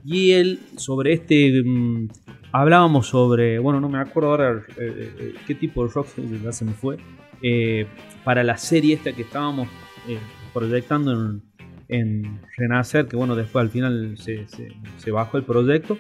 Y 0.05 0.33
él, 0.33 0.59
sobre 0.77 1.13
este, 1.15 1.63
mm, 1.65 2.09
hablábamos 2.53 3.07
sobre, 3.09 3.59
bueno, 3.59 3.81
no 3.81 3.89
me 3.89 3.99
acuerdo 3.99 4.31
ahora 4.31 4.63
eh, 4.77 5.15
eh, 5.19 5.35
qué 5.47 5.55
tipo 5.55 5.85
de 5.87 5.93
rock 5.93 6.09
se 6.51 6.65
me 6.65 6.73
fue, 6.73 6.97
eh, 7.43 7.87
para 8.25 8.43
la 8.45 8.57
serie 8.57 8.95
esta 8.95 9.13
que 9.13 9.23
estábamos 9.23 9.69
eh, 10.09 10.19
proyectando 10.53 11.13
en, 11.13 11.43
en 11.89 12.41
Renacer, 12.57 13.07
que 13.07 13.17
bueno, 13.17 13.35
después 13.37 13.63
al 13.63 13.71
final 13.71 14.17
se, 14.19 14.47
se- 14.49 15.11
bajó 15.11 15.37
el 15.39 15.45
proyecto. 15.45 15.99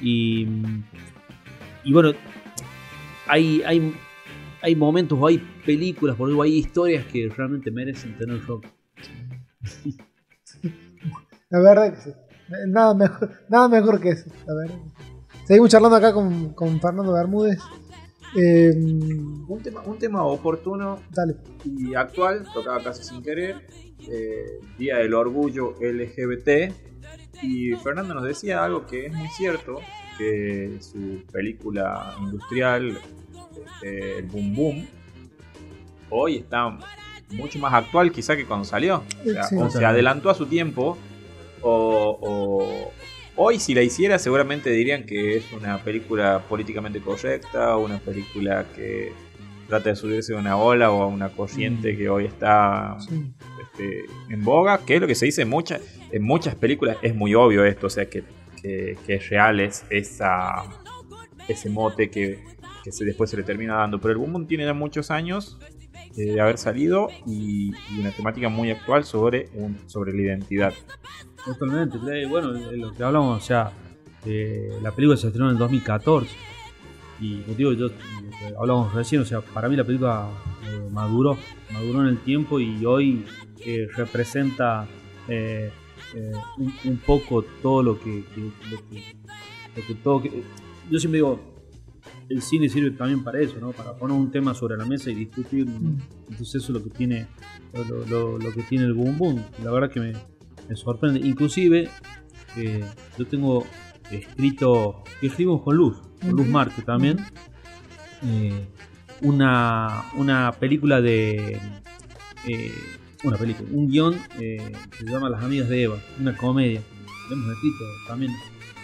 Y, 0.00 0.46
y 1.84 1.92
bueno, 1.92 2.12
hay, 3.26 3.62
hay, 3.66 3.94
hay 4.62 4.76
momentos 4.76 5.18
o 5.20 5.26
hay 5.26 5.38
películas, 5.66 6.16
por 6.16 6.28
ejemplo, 6.28 6.42
hay 6.42 6.54
historias 6.58 7.04
que 7.06 7.28
realmente 7.36 7.70
merecen 7.70 8.16
tener 8.16 8.40
rock. 8.46 8.66
La 11.50 11.60
verdad 11.60 11.94
que 11.94 12.00
sí. 12.00 12.10
Nada 12.68 12.94
mejor, 12.94 13.30
nada 13.48 13.68
mejor 13.68 14.00
que 14.00 14.10
eso. 14.10 14.30
Seguimos 15.48 15.70
charlando 15.70 15.96
acá 15.96 16.12
con, 16.12 16.50
con 16.52 16.78
Fernando 16.80 17.12
Bermúdez. 17.14 17.58
Eh, 18.36 18.70
Un 18.76 19.60
tema, 19.62 19.80
un 19.86 19.98
tema 19.98 20.22
oportuno 20.24 20.98
dale. 21.10 21.36
y 21.64 21.94
actual, 21.94 22.44
tocaba 22.52 22.82
casi 22.82 23.02
sin 23.02 23.22
querer, 23.22 23.66
eh, 24.10 24.60
Día 24.78 24.98
del 24.98 25.14
Orgullo 25.14 25.74
LGBT. 25.80 26.70
Y 27.42 27.72
Fernando 27.76 28.12
nos 28.14 28.24
decía 28.24 28.62
algo 28.62 28.84
que 28.86 29.06
es 29.06 29.12
muy 29.14 29.28
cierto, 29.28 29.76
que 30.18 30.76
su 30.80 31.22
película 31.32 32.14
industrial, 32.20 32.98
este, 33.64 34.18
el 34.18 34.26
Boom 34.26 34.54
Boom, 34.54 34.86
hoy 36.10 36.36
está 36.36 36.76
mucho 37.30 37.58
más 37.58 37.72
actual 37.72 38.12
quizá 38.12 38.36
que 38.36 38.44
cuando 38.44 38.66
salió. 38.66 39.02
O 39.26 39.30
sea, 39.30 39.44
Sí. 39.44 39.56
o 39.56 39.70
se 39.70 39.82
adelantó 39.84 40.28
a 40.28 40.34
su 40.34 40.44
tiempo, 40.46 40.98
o, 41.62 42.18
o- 42.20 42.92
hoy 43.38 43.58
si 43.60 43.74
la 43.74 43.82
hiciera 43.82 44.18
seguramente 44.18 44.68
dirían 44.70 45.04
que 45.06 45.36
es 45.38 45.52
una 45.52 45.82
película 45.82 46.40
políticamente 46.48 47.00
correcta, 47.00 47.76
una 47.76 47.98
película 47.98 48.66
que 48.74 49.12
trata 49.68 49.90
de 49.90 49.96
subirse 49.96 50.34
a 50.34 50.38
una 50.38 50.56
ola 50.56 50.90
o 50.90 51.02
a 51.02 51.06
una 51.06 51.28
corriente 51.30 51.96
que 51.96 52.08
hoy 52.08 52.24
está 52.26 52.96
Sí. 53.00 53.30
este, 53.62 54.04
en 54.30 54.42
boga, 54.44 54.78
que 54.84 54.96
es 54.96 55.00
lo 55.00 55.06
que 55.06 55.14
se 55.14 55.26
dice 55.26 55.42
en 55.42 55.48
muchas, 55.50 55.80
en 56.10 56.22
muchas 56.22 56.54
películas, 56.54 56.96
es 57.02 57.14
muy 57.14 57.34
obvio 57.34 57.64
esto, 57.64 57.86
o 57.86 57.90
sea 57.90 58.08
que, 58.10 58.22
que- 58.60 58.96
que 59.06 59.14
es 59.14 59.28
real 59.30 59.60
es 59.60 59.84
esa, 59.90 60.64
ese 61.46 61.70
mote 61.70 62.10
que, 62.10 62.42
que 62.82 62.90
se, 62.92 63.04
después 63.04 63.30
se 63.30 63.36
le 63.36 63.42
termina 63.44 63.74
dando. 63.76 64.00
Pero 64.00 64.12
el 64.12 64.18
Boom 64.18 64.32
Boom 64.32 64.46
tiene 64.46 64.64
ya 64.64 64.72
muchos 64.74 65.10
años 65.10 65.58
eh, 66.16 66.32
de 66.32 66.40
haber 66.40 66.58
salido 66.58 67.08
y, 67.26 67.70
y 67.94 68.00
una 68.00 68.10
temática 68.10 68.48
muy 68.48 68.70
actual 68.70 69.04
sobre, 69.04 69.48
un- 69.54 69.78
sobre 69.86 70.12
la 70.12 70.22
identidad. 70.22 70.72
Totalmente. 71.58 71.98
Bueno, 72.26 72.52
lo 72.52 72.92
que 72.92 73.02
hablamos, 73.02 73.42
o 73.42 73.44
sea, 73.46 73.72
eh, 74.24 74.70
la 74.82 74.92
película 74.94 75.16
se 75.16 75.28
estrenó 75.28 75.46
en 75.48 75.52
el 75.52 75.58
2014. 75.58 76.28
Y 77.20 77.38
digo, 77.56 77.72
yo 77.72 77.88
hablábamos 78.60 78.94
recién, 78.94 79.22
o 79.22 79.24
sea, 79.24 79.40
para 79.40 79.68
mí 79.68 79.74
la 79.76 79.82
película 79.84 80.28
eh, 80.68 80.88
maduró, 80.92 81.36
maduró 81.72 82.02
en 82.02 82.08
el 82.08 82.18
tiempo 82.18 82.60
y 82.60 82.84
hoy 82.84 83.24
eh, 83.66 83.88
representa 83.96 84.86
eh, 85.26 85.70
eh, 86.14 86.32
un, 86.58 86.72
un 86.84 86.96
poco 86.98 87.42
todo 87.62 87.82
lo 87.82 87.98
que, 87.98 88.24
que- 88.34 88.40
lo 88.70 88.78
que- 88.88 89.16
lo 89.76 89.82
que 89.86 89.94
todo 89.96 90.22
que- 90.22 90.42
yo 90.90 90.98
siempre 91.00 91.18
digo, 91.18 91.40
el 92.28 92.40
cine 92.42 92.68
sirve 92.68 92.92
también 92.92 93.24
para 93.24 93.40
eso, 93.40 93.56
¿no? 93.60 93.72
Para 93.72 93.94
poner 93.96 94.16
un 94.16 94.30
tema 94.30 94.54
sobre 94.54 94.76
la 94.76 94.84
mesa 94.84 95.10
y 95.10 95.14
discutir. 95.14 95.66
Entonces 96.28 96.54
eso 96.56 96.72
es 96.72 96.78
lo 96.78 96.84
que 96.84 96.90
tiene, 96.90 97.26
lo, 97.74 98.04
lo- 98.06 98.38
lo 98.38 98.52
que 98.52 98.62
tiene 98.62 98.84
el 98.84 98.94
boom 98.94 99.18
boom. 99.18 99.42
La 99.64 99.72
verdad 99.72 99.90
que 99.90 99.98
me, 100.00 100.12
me 100.68 100.76
sorprende. 100.76 101.20
Inclusive, 101.26 101.88
eh, 102.56 102.84
yo 103.18 103.26
tengo 103.26 103.66
escrito, 104.10 105.02
que 105.20 105.26
escribimos 105.28 105.62
con 105.62 105.76
Luz, 105.76 105.96
con 106.20 106.30
Luz 106.30 106.42
Ujú. 106.42 106.50
Marte 106.50 106.82
también, 106.82 107.18
eh, 108.22 108.66
una, 109.22 110.04
una 110.16 110.52
película 110.52 111.00
de... 111.00 111.58
eh, 112.46 112.72
una 113.24 113.36
película, 113.36 113.68
un 113.72 113.88
guion 113.88 114.14
eh, 114.40 114.72
que 114.90 114.98
se 114.98 115.10
llama 115.10 115.28
Las 115.28 115.42
Amigas 115.42 115.68
de 115.68 115.82
Eva, 115.82 115.96
una 116.20 116.36
comedia. 116.36 116.80
Lo 117.28 117.34
hemos 117.36 117.50
escrito 117.52 117.84
también. 118.06 118.32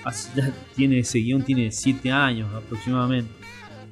hace- 0.04 0.30
ya 0.36 0.52
tiene 0.74 0.98
ese 0.98 1.18
guion, 1.20 1.42
tiene 1.44 1.70
siete 1.70 2.10
años 2.10 2.52
aproximadamente. 2.52 3.30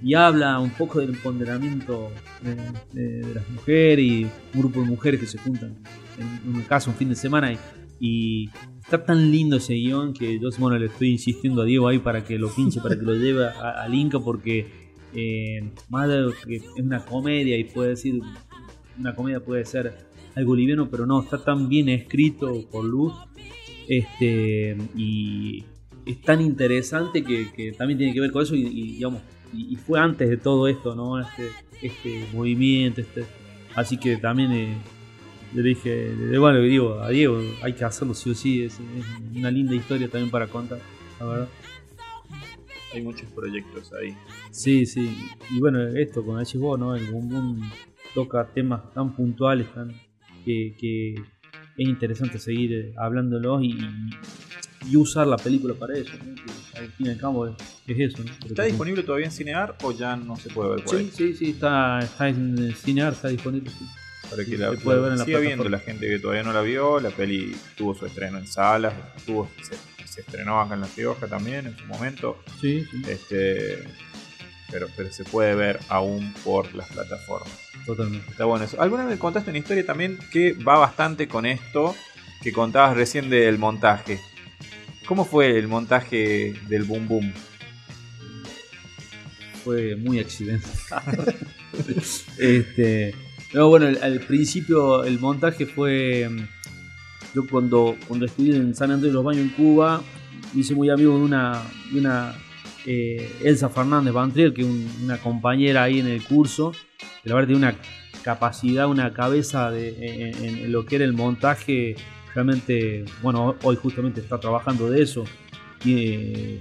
Y 0.04 0.14
habla 0.14 0.58
un 0.58 0.70
poco 0.70 0.98
del 0.98 1.10
empoderamiento 1.10 2.10
de, 2.42 2.56
de- 2.92 3.26
de 3.26 3.34
las 3.34 3.48
mujeres 3.50 4.04
y 4.04 4.24
un 4.24 4.60
grupo 4.60 4.80
de 4.80 4.86
mujeres 4.86 5.20
que 5.20 5.26
se 5.26 5.38
juntan 5.38 5.76
en 6.18 6.54
una 6.56 6.64
casa 6.64 6.90
un 6.90 6.96
fin 6.96 7.08
de 7.08 7.14
semana. 7.14 7.52
Y, 7.52 7.58
y 8.00 8.48
está 8.80 9.04
tan 9.04 9.30
lindo 9.30 9.56
ese 9.56 9.74
guion 9.74 10.12
que 10.12 10.38
yo 10.40 10.48
bueno, 10.58 10.78
le 10.78 10.86
estoy 10.86 11.10
insistiendo 11.10 11.62
a 11.62 11.64
Diego 11.64 11.88
ahí 11.88 11.98
para 11.98 12.24
que 12.24 12.38
lo 12.38 12.48
pinche, 12.52 12.80
para 12.80 12.96
que 12.96 13.02
lo 13.02 13.14
lleve 13.14 13.46
a- 13.46 13.82
al 13.82 13.94
Inca, 13.94 14.18
porque 14.18 14.66
eh, 15.14 15.70
más 15.88 16.08
de 16.08 16.32
que 16.46 16.56
es 16.56 16.64
una 16.78 17.04
comedia 17.04 17.56
y 17.58 17.64
puede 17.64 17.90
decir, 17.90 18.20
una 18.98 19.14
comedia 19.14 19.40
puede 19.40 19.64
ser 19.64 19.94
algo 20.34 20.56
liviano, 20.56 20.88
pero 20.90 21.06
no, 21.06 21.22
está 21.22 21.44
tan 21.44 21.68
bien 21.68 21.88
escrito 21.88 22.50
por 22.70 22.84
Luz 22.84 23.12
este 23.88 24.76
y 24.96 25.64
es 26.06 26.20
tan 26.22 26.40
interesante 26.40 27.22
que, 27.22 27.72
también 27.72 27.98
tiene 27.98 28.12
que 28.14 28.20
ver 28.20 28.32
con 28.32 28.42
eso 28.42 28.54
y, 28.54 28.62
y, 28.66 28.92
digamos 28.92 29.22
y, 29.52 29.72
y 29.72 29.76
fue 29.76 30.00
antes 30.00 30.28
de 30.28 30.36
todo 30.36 30.68
esto 30.68 30.94
no 30.94 31.20
este 31.20 31.48
este 31.82 32.26
movimiento 32.32 33.00
este 33.00 33.24
así 33.74 33.96
que 33.96 34.16
también 34.16 34.52
eh, 34.52 34.76
le 35.54 35.62
dije 35.62 36.14
bueno 36.38 36.60
digo 36.60 37.00
a 37.00 37.08
Diego 37.10 37.40
hay 37.62 37.72
que 37.74 37.84
hacerlo 37.84 38.14
sí 38.14 38.30
o 38.30 38.34
sí 38.34 38.62
es, 38.64 38.74
es 38.74 39.36
una 39.36 39.50
linda 39.50 39.74
historia 39.74 40.08
también 40.08 40.30
para 40.30 40.46
contar 40.46 40.78
la 41.20 41.26
verdad 41.26 41.48
Hay 42.94 43.00
muchos 43.02 43.30
proyectos 43.30 43.90
ahí. 43.94 44.14
Sí, 44.50 44.84
sí. 44.84 45.16
Y 45.50 45.60
bueno, 45.60 45.80
esto, 45.96 46.20
decís 46.36 46.60
vos, 46.60 46.78
¿no? 46.78 46.94
El 46.94 47.06
Boom 47.10 47.28
Boom 47.30 47.70
toca 48.14 48.46
temas 48.52 48.92
tan 48.92 49.14
puntuales, 49.16 49.72
tan 49.72 49.88
que, 50.44 50.74
que 50.78 51.14
es 51.14 51.88
interesante 51.88 52.38
seguir 52.38 52.72
eh, 52.74 52.94
hablándolos 52.98 53.62
y, 53.62 53.78
y 54.90 54.96
usar 54.98 55.26
la 55.26 55.38
película 55.38 55.72
para 55.72 55.96
eso, 55.96 56.12
¿no? 56.18 56.34
Que 56.34 56.78
al 56.80 56.88
fin 56.90 57.06
y 57.06 57.08
al 57.10 57.16
cabo 57.18 57.46
es, 57.46 57.54
es 57.86 57.98
eso, 58.12 58.24
¿no? 58.24 58.30
¿Está 58.46 58.64
disponible 58.64 59.02
todavía 59.04 59.26
en 59.28 59.32
Cinear 59.32 59.74
o 59.82 59.92
ya 59.92 60.14
no 60.14 60.36
se 60.36 60.50
puede 60.50 60.70
ver 60.76 60.84
por 60.84 60.90
Sí, 60.94 60.96
ahí? 60.96 61.10
sí, 61.14 61.32
sí, 61.32 61.50
está, 61.52 61.98
está 62.00 62.28
en 62.28 62.74
Cinear, 62.74 63.14
está 63.14 63.28
disponible. 63.28 63.70
sí. 63.70 63.86
Para 64.32 64.44
que 64.44 64.58
la, 64.58 64.70
se 64.70 64.76
puede 64.78 65.00
ver 65.00 65.12
en 65.12 65.18
la 65.18 65.24
siga 65.24 65.38
viendo 65.38 65.68
la 65.68 65.78
gente 65.78 66.08
que 66.08 66.18
todavía 66.18 66.42
no 66.42 66.52
la 66.52 66.62
vio. 66.62 66.98
La 67.00 67.10
peli 67.10 67.56
tuvo 67.76 67.94
su 67.94 68.06
estreno 68.06 68.38
en 68.38 68.46
salas, 68.46 68.92
tuvo, 69.24 69.48
se, 69.62 69.76
se 70.06 70.20
estrenó 70.22 70.60
acá 70.60 70.74
en 70.74 70.80
La 70.80 70.88
Rioja 70.96 71.26
también 71.26 71.66
en 71.66 71.76
su 71.76 71.84
momento. 71.84 72.42
Sí, 72.60 72.84
sí, 72.90 73.02
Este, 73.08 73.84
pero, 74.70 74.88
pero 74.96 75.12
se 75.12 75.24
puede 75.24 75.54
ver 75.54 75.78
aún 75.88 76.32
por 76.44 76.74
las 76.74 76.88
plataformas. 76.88 77.52
totalmente. 77.86 78.30
Está 78.30 78.44
bueno 78.46 78.64
eso. 78.64 78.80
Alguna 78.80 79.04
vez 79.04 79.18
contaste 79.18 79.50
una 79.50 79.58
historia 79.58 79.84
también 79.84 80.18
que 80.30 80.52
va 80.54 80.78
bastante 80.78 81.28
con 81.28 81.44
esto 81.46 81.94
que 82.42 82.52
contabas 82.52 82.96
recién 82.96 83.30
del 83.30 83.58
montaje. 83.58 84.18
¿Cómo 85.06 85.24
fue 85.24 85.58
el 85.58 85.68
montaje 85.68 86.54
del 86.68 86.84
Boom 86.84 87.06
Boom? 87.08 87.32
Fue 89.64 89.94
muy 89.96 90.18
accidental. 90.18 91.36
este, 92.38 93.14
no, 93.54 93.68
bueno, 93.68 93.86
al, 94.00 94.20
principio 94.20 95.04
el 95.04 95.18
montaje 95.18 95.66
fue. 95.66 96.28
mm, 96.30 96.40
Yo 97.34 97.46
cuando, 97.46 97.96
cuando 98.06 98.26
estudié 98.26 98.56
en 98.56 98.74
San 98.74 98.90
Andrés 98.90 99.10
de 99.12 99.14
los 99.14 99.24
Baños 99.24 99.42
en 99.42 99.48
Cuba, 99.50 100.02
me 100.52 100.60
hice 100.60 100.74
muy 100.74 100.90
amigo 100.90 101.16
de 101.16 101.24
una, 101.24 101.62
de 101.92 101.98
una 102.00 102.34
eh, 102.84 103.30
Elsa 103.42 103.68
Fernández 103.70 104.12
Bantrier, 104.12 104.52
que 104.52 104.62
es 104.62 104.66
un- 104.68 104.90
una 105.04 105.16
compañera 105.18 105.84
ahí 105.84 106.00
en 106.00 106.06
el 106.08 106.22
curso, 106.24 106.72
que 107.22 107.28
la 107.28 107.34
verdad 107.36 107.48
tiene 107.48 107.66
una 107.68 107.76
capacidad, 108.22 108.86
una 108.88 109.12
cabeza 109.12 109.70
de, 109.70 110.30
en, 110.30 110.72
lo 110.72 110.84
que 110.84 110.96
era 110.96 111.04
el 111.04 111.12
montaje. 111.12 111.94
Realmente, 112.34 113.04
bueno, 113.22 113.56
hoy 113.62 113.76
justamente 113.76 114.20
está 114.20 114.38
trabajando 114.40 114.88
de 114.90 115.02
eso. 115.02 115.24
Y, 115.84 116.58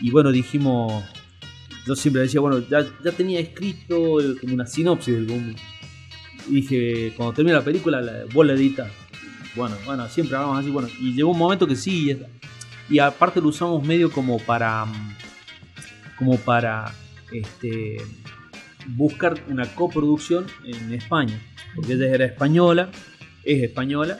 y 0.00 0.10
bueno, 0.10 0.30
dijimos, 0.32 1.04
yo 1.86 1.94
siempre 1.96 2.22
decía, 2.22 2.40
bueno, 2.40 2.58
ya, 2.70 2.80
ya 3.04 3.12
tenía 3.12 3.40
escrito 3.40 4.18
como 4.40 4.54
una 4.54 4.66
sinopsis 4.66 5.14
del 5.14 5.26
boom. 5.26 5.54
Y 6.48 6.56
dije, 6.56 7.12
cuando 7.16 7.34
termine 7.34 7.56
la 7.56 7.64
película, 7.64 8.00
la, 8.00 8.24
vos 8.32 8.46
la 8.46 8.54
editas. 8.54 8.90
Bueno, 9.54 9.76
bueno, 9.84 10.08
siempre 10.08 10.36
hablamos 10.36 10.58
así, 10.58 10.70
bueno. 10.70 10.88
Y 11.00 11.14
llegó 11.14 11.30
un 11.30 11.38
momento 11.38 11.66
que 11.66 11.76
sí, 11.76 12.16
y, 12.88 12.98
aparte 12.98 13.40
lo 13.40 13.48
usamos 13.48 13.84
medio 13.84 14.10
como 14.10 14.38
para. 14.38 14.86
como 16.16 16.36
para. 16.38 16.92
Este. 17.32 17.98
buscar 18.88 19.40
una 19.48 19.66
coproducción 19.74 20.46
en 20.64 20.92
España. 20.92 21.40
Porque 21.74 21.92
ella 21.92 22.08
era 22.12 22.24
española, 22.24 22.90
es 23.44 23.62
española, 23.62 24.18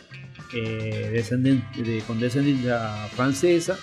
eh, 0.54 1.10
descendente 1.12 1.82
de, 1.82 2.00
con 2.02 2.20
descendencia 2.20 3.08
francesa. 3.14 3.76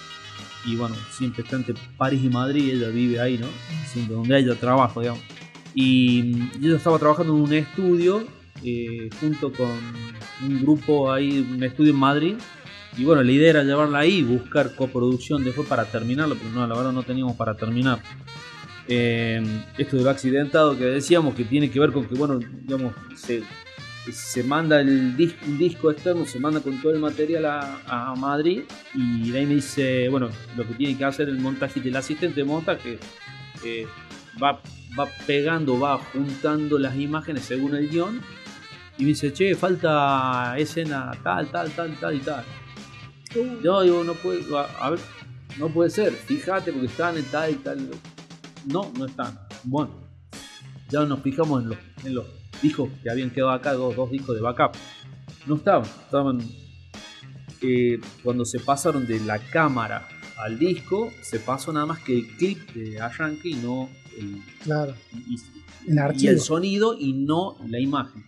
Y 0.65 0.75
bueno, 0.75 0.95
siempre 1.11 1.43
está 1.43 1.55
entre 1.55 1.75
París 1.97 2.21
y 2.23 2.29
Madrid, 2.29 2.73
ella 2.73 2.89
vive 2.89 3.19
ahí, 3.19 3.37
¿no? 3.37 3.47
Donde 4.09 4.39
ella 4.39 4.55
trabaja, 4.55 4.99
digamos. 4.99 5.23
Y, 5.79 6.49
y 6.59 6.65
ella 6.65 6.77
estaba 6.77 6.97
trabajando 6.97 7.35
en 7.35 7.41
un 7.41 7.53
estudio 7.53 8.25
eh, 8.63 9.11
junto 9.19 9.53
con 9.53 9.69
un 10.43 10.61
grupo 10.63 11.11
ahí, 11.11 11.47
un 11.53 11.63
estudio 11.63 11.91
en 11.91 11.99
Madrid. 11.99 12.35
Y 12.97 13.03
bueno, 13.03 13.21
la 13.21 13.31
idea 13.31 13.51
era 13.51 13.63
llevarla 13.63 13.99
ahí 13.99 14.23
buscar 14.23 14.73
coproducción 14.73 15.43
después 15.43 15.67
para 15.67 15.85
terminarlo, 15.85 16.35
pero 16.35 16.49
no, 16.49 16.65
la 16.65 16.75
verdad 16.75 16.91
no 16.91 17.03
teníamos 17.03 17.35
para 17.35 17.55
terminar. 17.55 17.99
Eh, 18.87 19.39
esto 19.77 19.97
de 19.97 20.03
lo 20.03 20.09
accidentado 20.09 20.75
que 20.75 20.85
decíamos 20.85 21.35
que 21.35 21.43
tiene 21.43 21.69
que 21.69 21.79
ver 21.79 21.91
con 21.91 22.07
que, 22.07 22.15
bueno, 22.15 22.39
digamos, 22.39 22.95
se, 23.15 23.43
se 24.11 24.43
manda 24.43 24.81
el 24.81 25.15
un 25.45 25.57
disco 25.59 25.91
externo, 25.91 26.25
se 26.25 26.39
manda 26.39 26.59
con 26.59 26.81
todo 26.81 26.91
el 26.91 26.99
material 26.99 27.45
a, 27.45 28.15
Madrid 28.17 28.63
y 28.95 29.29
de 29.29 29.37
ahí 29.37 29.45
me 29.45 29.55
dice, 29.55 30.09
bueno, 30.09 30.29
lo 30.55 30.67
que 30.67 30.73
tiene 30.73 30.97
que 30.97 31.05
hacer 31.05 31.29
el 31.29 31.37
montaje, 31.37 31.81
el 31.83 31.95
asistente 31.95 32.39
de 32.41 32.45
montaje 32.45 32.97
va, 34.41 34.61
va 34.97 35.07
pegando, 35.25 35.79
va 35.79 35.97
juntando 35.97 36.77
las 36.79 36.95
imágenes 36.95 37.43
según 37.43 37.75
el 37.75 37.89
guion 37.89 38.21
y 38.97 39.03
me 39.03 39.09
dice, 39.09 39.31
che, 39.31 39.55
falta 39.55 40.55
escena 40.57 41.11
tal, 41.23 41.49
tal, 41.51 41.71
tal, 41.71 41.95
tal 41.99 42.15
y 42.15 42.19
tal. 42.19 42.43
Yo 43.63 43.81
digo, 43.81 44.03
no 44.03 44.13
puede, 44.13 44.41
a, 44.57 44.85
a 44.85 44.89
ver, 44.91 44.99
no 45.59 45.69
puede 45.69 45.89
ser, 45.89 46.13
fíjate 46.13 46.71
porque 46.71 46.87
están 46.87 47.17
en 47.17 47.25
tal 47.25 47.51
y 47.51 47.55
tal. 47.55 47.89
No, 48.65 48.91
no 48.97 49.05
están. 49.05 49.39
Bueno, 49.63 49.91
ya 50.89 51.01
nos 51.03 51.21
fijamos 51.21 51.63
en 51.63 51.69
los, 51.69 51.77
en 52.03 52.15
los 52.15 52.25
discos 52.61 52.89
que 53.03 53.09
habían 53.09 53.29
quedado 53.29 53.51
acá, 53.51 53.73
dos, 53.73 53.95
dos 53.95 54.09
discos 54.09 54.35
de 54.35 54.41
backup. 54.41 54.75
No 55.45 55.55
estaban, 55.55 55.83
estaban. 55.85 56.41
eh, 57.61 57.99
cuando 58.23 58.45
se 58.45 58.59
pasaron 58.59 59.05
de 59.05 59.19
la 59.19 59.39
cámara 59.39 60.07
al 60.37 60.57
disco, 60.57 61.11
se 61.21 61.39
pasó 61.39 61.71
nada 61.73 61.85
más 61.85 61.99
que 61.99 62.15
el 62.17 62.27
clip 62.37 62.71
de 62.73 62.99
arranque 62.99 63.49
y 63.49 63.55
no 63.55 63.89
el, 64.19 64.41
Claro. 64.63 64.93
y, 65.13 65.35
El 65.89 65.95
y 65.95 65.99
archivo. 65.99 66.31
el 66.31 66.39
sonido 66.39 66.95
y 66.97 67.13
no 67.13 67.55
la 67.67 67.79
imagen. 67.79 68.23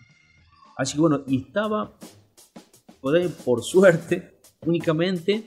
Así 0.78 0.93
que 0.93 1.02
bueno, 1.02 1.23
y 1.28 1.41
estaba, 1.41 1.93
por, 3.45 3.63
suerte, 3.63 4.39
únicamente 4.65 5.43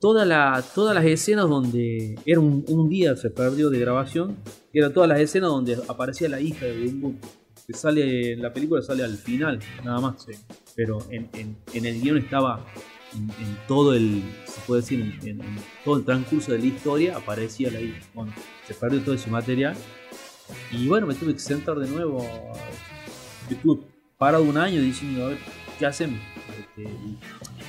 toda 0.00 0.24
la, 0.24 0.62
todas 0.74 0.94
las 0.94 1.04
escenas 1.04 1.48
donde 1.48 2.18
era 2.26 2.40
un, 2.40 2.64
un 2.68 2.88
día 2.88 3.14
se 3.16 3.30
perdió 3.30 3.70
de 3.70 3.78
grabación, 3.78 4.36
era 4.72 4.92
todas 4.92 5.08
las 5.08 5.20
escenas 5.20 5.50
donde 5.50 5.78
aparecía 5.88 6.28
la 6.28 6.40
hija 6.40 6.66
de 6.66 6.84
Boom 6.86 7.00
Boom, 7.00 7.18
que 7.66 7.74
sale 7.74 8.32
en 8.32 8.42
la 8.42 8.52
película 8.52 8.82
sale 8.82 9.04
al 9.04 9.16
final, 9.16 9.60
nada 9.84 10.00
más. 10.00 10.26
Pero 10.74 10.98
en, 11.10 11.28
en- 11.34 11.56
en 11.74 11.86
el 11.86 12.00
guion 12.00 12.18
estaba 12.18 12.64
en, 13.14 13.58
todo 13.68 13.94
el, 13.94 14.22
se 14.46 14.60
puede 14.66 14.80
decir, 14.82 15.00
en, 15.24 15.40
todo 15.84 15.96
el 15.96 16.04
transcurso 16.04 16.52
de 16.52 16.58
la 16.58 16.66
historia 16.66 17.16
aparecía 17.16 17.70
la. 17.70 17.80
Bueno, 18.14 18.32
se 18.66 18.74
perdió 18.74 19.00
todo 19.02 19.14
ese 19.14 19.30
material. 19.30 19.76
Y 20.70 20.86
bueno, 20.88 21.06
me 21.06 21.14
tuve 21.14 21.32
que 21.34 21.38
sentar 21.40 21.76
de 21.78 21.88
nuevo. 21.88 22.26
Estuve 23.50 23.82
parado 24.18 24.44
un 24.44 24.56
año 24.56 24.80
diciendo, 24.80 25.24
a 25.24 25.28
ver, 25.28 25.38
¿qué 25.78 25.86
hacemos? 25.86 26.20
Este, 26.58 26.88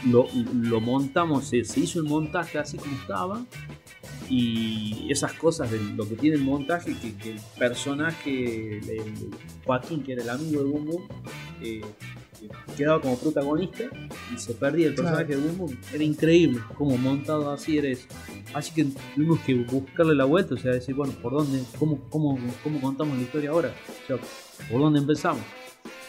lo, 0.09 0.27
lo 0.53 0.79
montamos, 0.81 1.45
se, 1.45 1.63
se 1.63 1.79
hizo 1.81 1.99
el 1.99 2.05
montaje 2.05 2.57
así 2.57 2.77
como 2.77 2.95
estaba. 2.95 3.45
Y 4.29 5.07
esas 5.11 5.33
cosas 5.33 5.69
de 5.69 5.79
lo 5.79 6.07
que 6.07 6.15
tiene 6.15 6.37
el 6.37 6.43
montaje, 6.43 6.95
que, 6.97 7.13
que 7.15 7.31
el 7.31 7.39
personaje, 7.59 8.77
el- 8.79 8.89
el 8.89 9.13
Joaquín, 9.65 10.01
que 10.03 10.13
era 10.13 10.23
el 10.23 10.29
amigo 10.29 10.63
de 10.63 10.69
eh, 11.61 11.81
quedaba 12.77 13.01
como 13.01 13.17
protagonista 13.17 13.83
y 14.33 14.37
se 14.37 14.53
perdía 14.53 14.87
el 14.87 14.95
personaje 14.95 15.25
de 15.35 15.37
Boom 15.37 15.57
Boom. 15.57 15.77
Era 15.93 16.03
increíble, 16.03 16.59
como 16.77 16.97
montado 16.97 17.51
así 17.51 17.77
era 17.77 17.87
eso. 17.89 18.05
Así 18.53 18.73
que 18.73 18.85
tuvimos 19.15 19.39
que 19.41 19.55
buscarle 19.55 20.15
la 20.15 20.25
vuelta, 20.25 20.55
o 20.55 20.57
sea, 20.57 20.71
decir, 20.73 20.95
bueno, 20.95 21.13
¿por 21.21 21.33
dónde, 21.33 21.63
cómo, 21.79 21.99
cómo, 22.09 22.37
cómo 22.63 22.79
contamos 22.81 23.17
la 23.17 23.23
historia 23.23 23.49
ahora? 23.51 23.73
O 24.03 24.07
sea, 24.07 24.17
¿por 24.69 24.81
dónde 24.81 24.99
empezamos? 24.99 25.41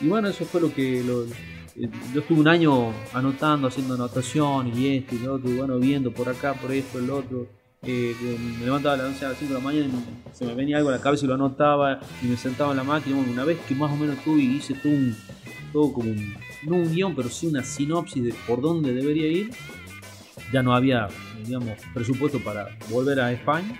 Y 0.01 0.09
bueno, 0.09 0.29
eso 0.29 0.45
fue 0.45 0.61
lo 0.61 0.73
que 0.73 1.03
lo- 1.05 1.25
eh, 1.77 1.89
yo 2.13 2.21
estuve 2.21 2.39
un 2.41 2.49
año 2.49 2.93
anotando, 3.13 3.67
haciendo 3.69 3.95
anotaciones 3.95 4.77
y 4.79 4.97
esto 4.97 5.15
y 5.17 5.19
lo 5.21 5.35
otro, 5.35 5.51
y 5.51 5.55
bueno, 5.57 5.79
viendo 5.79 6.13
por 6.13 6.29
acá, 6.29 6.55
por 6.55 6.71
esto, 6.73 6.99
el 6.99 7.11
otro. 7.11 7.47
Eh, 7.87 8.15
me 8.59 8.65
levantaba 8.65 8.95
a 8.95 8.97
las 8.97 9.07
11 9.09 9.27
a 9.27 9.29
las 9.31 9.39
5 9.39 9.53
de 9.55 9.59
la 9.59 9.65
mañana 9.65 9.87
y 10.33 10.35
se 10.37 10.47
me 10.47 10.55
venía 10.55 10.79
algo 10.79 10.89
a 10.89 10.93
la 10.93 11.01
cabeza 11.03 11.25
y 11.27 11.29
lo 11.29 11.35
anotaba 11.35 12.01
y 12.23 12.27
me 12.27 12.37
sentaba 12.37 12.71
en 12.71 12.79
la 12.79 12.85
máquina. 12.85 13.17
Bueno, 13.17 13.33
una 13.33 13.45
vez 13.45 13.59
que 13.69 13.75
más 13.75 13.93
o 13.93 13.97
menos 13.97 14.17
tuve 14.25 14.41
y 14.43 14.57
hice 14.57 14.73
todo, 14.75 14.93
un, 14.93 15.15
todo 15.75 15.93
como 15.93 16.11
un, 16.11 16.35
no 16.63 16.77
un 16.77 16.95
guion, 16.95 17.15
pero 17.15 17.29
sí 17.29 17.49
una 17.49 17.65
sinopsis 17.65 18.23
de 18.23 18.35
por 18.47 18.63
dónde 18.63 18.95
debería 18.95 19.27
ir, 19.27 19.51
ya 20.53 20.63
no 20.63 20.73
había, 20.75 21.09
digamos, 21.45 21.73
presupuesto 21.93 22.39
para 22.39 22.79
volver 22.89 23.19
a 23.19 23.33
España. 23.33 23.77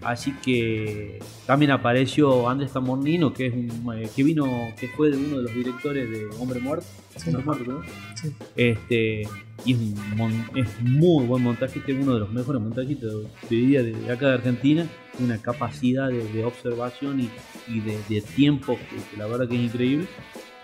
Así 0.00 0.32
que 0.44 1.18
también 1.46 1.70
apareció 1.70 2.48
Andrés 2.48 2.72
Tamornino, 2.72 3.32
que 3.32 3.46
es 3.46 3.54
un, 3.54 3.92
eh, 3.94 4.08
que 4.14 4.22
vino, 4.22 4.46
que 4.78 4.88
fue 4.88 5.10
de 5.10 5.16
uno 5.16 5.38
de 5.38 5.42
los 5.42 5.54
directores 5.54 6.08
de 6.08 6.26
Hombre 6.38 6.60
Muerto. 6.60 6.86
Sí. 7.16 7.30
Hombre 7.30 7.44
Muerto, 7.44 7.72
¿no? 7.72 7.82
Sí. 8.14 8.32
Este, 8.54 9.22
y 9.64 9.72
es, 9.72 9.78
un 9.78 10.44
es 10.54 10.68
muy 10.80 11.26
buen 11.26 11.42
montajista, 11.42 11.90
es 11.90 11.98
uno 11.98 12.14
de 12.14 12.20
los 12.20 12.30
mejores 12.30 12.62
montajistas 12.62 13.12
te 13.48 13.54
diría, 13.54 13.82
de, 13.82 13.92
de 13.92 14.12
acá 14.12 14.28
de 14.28 14.34
Argentina. 14.34 14.86
Una 15.18 15.38
capacidad 15.38 16.08
de, 16.08 16.26
de 16.32 16.44
observación 16.44 17.20
y, 17.20 17.30
y 17.68 17.80
de, 17.80 17.98
de 18.08 18.20
tiempo 18.20 18.76
que, 18.76 18.96
que 18.96 19.16
la 19.16 19.26
verdad 19.26 19.48
que 19.48 19.56
es 19.56 19.62
increíble. 19.62 20.06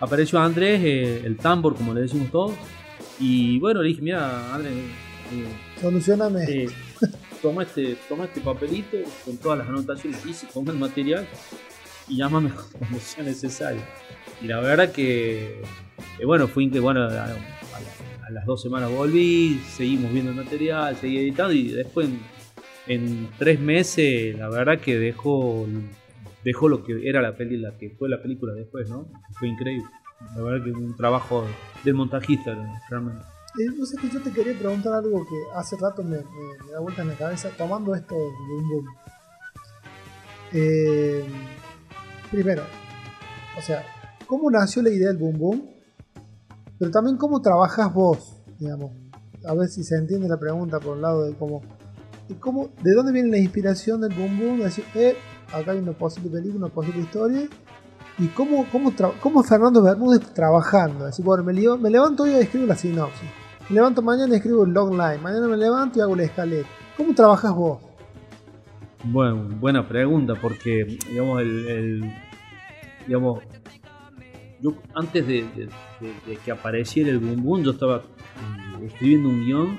Apareció 0.00 0.38
Andrés, 0.40 0.80
eh, 0.82 1.22
el 1.24 1.36
tambor, 1.36 1.76
como 1.76 1.92
le 1.94 2.02
decimos 2.02 2.30
todos. 2.30 2.54
Y 3.18 3.58
bueno, 3.58 3.82
le 3.82 3.88
dije, 3.90 4.00
mira, 4.02 4.54
Andrés, 4.54 4.72
eh, 4.74 5.80
Solucioname. 5.80 6.42
eh, 6.44 6.66
toma, 7.42 7.62
este, 7.62 7.96
toma 8.08 8.24
este 8.24 8.40
papelito 8.40 8.96
con 9.24 9.36
todas 9.36 9.58
las 9.58 9.68
anotaciones 9.68 10.20
que 10.20 10.30
hice, 10.30 10.46
toma 10.52 10.72
el 10.72 10.78
material 10.78 11.26
y 12.08 12.16
llámame 12.16 12.50
cuando 12.78 12.98
sea 12.98 13.22
necesario. 13.24 13.82
Y 14.42 14.46
la 14.46 14.60
verdad 14.60 14.90
que, 14.90 15.60
eh, 16.18 16.24
bueno, 16.24 16.48
fue 16.48 16.64
increíble. 16.64 16.80
Bueno, 16.80 17.02
a, 17.04 17.24
a 17.24 18.30
las 18.30 18.46
dos 18.46 18.62
semanas 18.62 18.90
volví, 18.90 19.60
seguimos 19.76 20.12
viendo 20.12 20.30
el 20.30 20.36
material, 20.36 20.96
seguí 20.96 21.18
editando 21.18 21.52
y 21.52 21.68
después 21.68 22.08
en, 22.08 22.20
en 22.86 23.28
tres 23.38 23.60
meses, 23.60 24.38
la 24.38 24.48
verdad 24.48 24.78
que 24.80 24.98
dejó, 24.98 25.66
dejó 26.44 26.68
lo 26.68 26.85
que 26.85 27.09
era 27.09 27.20
la 27.22 27.37
peli, 27.37 27.57
la 27.57 27.76
que 27.76 27.90
fue 27.90 28.09
la 28.09 28.22
película 28.22 28.53
después, 28.55 28.88
¿no? 28.88 29.09
Fue 29.38 29.48
increíble. 29.48 29.88
La 30.37 30.42
verdad 30.42 30.64
que 30.64 30.72
un 30.72 30.96
trabajo 30.96 31.44
del 31.85 31.94
montajista 31.94 32.55
realmente. 32.88 33.24
Eh, 33.59 33.70
vos 33.76 33.90
sabés 33.90 34.11
que 34.11 34.16
yo 34.16 34.22
te 34.22 34.31
quería 34.31 34.57
preguntar 34.57 34.92
algo 34.92 35.26
que 35.26 35.37
hace 35.57 35.76
rato 35.76 36.05
me, 36.05 36.16
da 36.16 36.81
vuelta 36.81 37.03
en 37.03 37.09
la 37.09 37.14
cabeza, 37.14 37.50
tomando 37.57 37.94
esto 37.94 38.14
del 38.14 38.33
boom 38.48 38.68
boom. 38.68 38.87
Eh, 40.53 41.24
primero, 42.31 42.62
o 43.59 43.62
sea, 43.62 43.85
¿cómo 44.26 44.50
nació 44.50 44.83
la 44.83 44.90
idea 44.90 45.09
del 45.09 45.16
boom 45.16 45.38
boom? 45.38 45.70
Pero 46.79 46.90
también 46.90 47.16
cómo 47.16 47.42
trabajas 47.42 47.92
vos, 47.92 48.37
digamos. 48.59 48.92
A 49.44 49.55
ver 49.55 49.68
si 49.68 49.83
se 49.83 49.96
entiende 49.96 50.29
la 50.29 50.38
pregunta 50.38 50.79
por 50.79 50.96
un 50.96 51.03
lado 51.03 51.24
de 51.24 51.35
cómo, 51.35 51.62
¿Y 52.29 52.35
cómo, 52.35 52.70
¿De 52.83 52.92
dónde 52.94 53.12
viene 53.12 53.31
la 53.31 53.38
inspiración 53.38 54.00
del 54.00 54.14
boom 54.14 54.38
boom? 54.38 54.61
Eh, 54.94 55.16
acá 55.52 55.72
hay 55.72 55.78
una 55.78 55.92
posible 55.92 56.30
película, 56.30 56.66
una 56.66 56.74
posible 56.74 57.00
historia. 57.02 57.48
¿Y 58.18 58.26
cómo, 58.28 58.66
cómo, 58.70 58.92
cómo 59.20 59.42
Fernando 59.42 59.82
Bermúdez 59.82 60.20
trabajando? 60.34 61.06
Decir, 61.06 61.24
bueno, 61.24 61.42
me, 61.42 61.52
levanto 61.90 62.24
hoy 62.24 62.30
y 62.30 62.34
escribo 62.34 62.66
la 62.66 62.76
sinopsis. 62.76 63.28
Me 63.68 63.76
levanto 63.76 64.02
mañana 64.02 64.34
y 64.34 64.36
escribo 64.36 64.64
el 64.64 64.72
long 64.72 64.90
line. 64.92 65.18
Mañana 65.22 65.46
me 65.46 65.56
levanto 65.56 65.98
y 65.98 66.02
hago 66.02 66.14
la 66.16 66.24
escaleta. 66.24 66.68
¿Cómo 66.96 67.14
trabajas 67.14 67.54
vos? 67.54 67.78
Bueno, 69.04 69.48
buena 69.58 69.88
pregunta, 69.88 70.34
porque 70.40 70.84
digamos 71.08 71.40
el, 71.40 71.66
el- 71.68 72.14
digamos 73.06 73.42
yo 74.60 74.74
antes 74.94 75.26
de, 75.26 75.44
de- 75.56 75.66
de- 76.00 76.14
de 76.26 76.36
que 76.44 76.50
apareciera 76.52 77.08
el 77.10 77.18
boom 77.18 77.42
boom, 77.42 77.62
yo 77.62 77.70
estaba 77.70 77.96
eh, 77.96 78.84
escribiendo 78.86 79.30
un 79.30 79.42
guion 79.46 79.78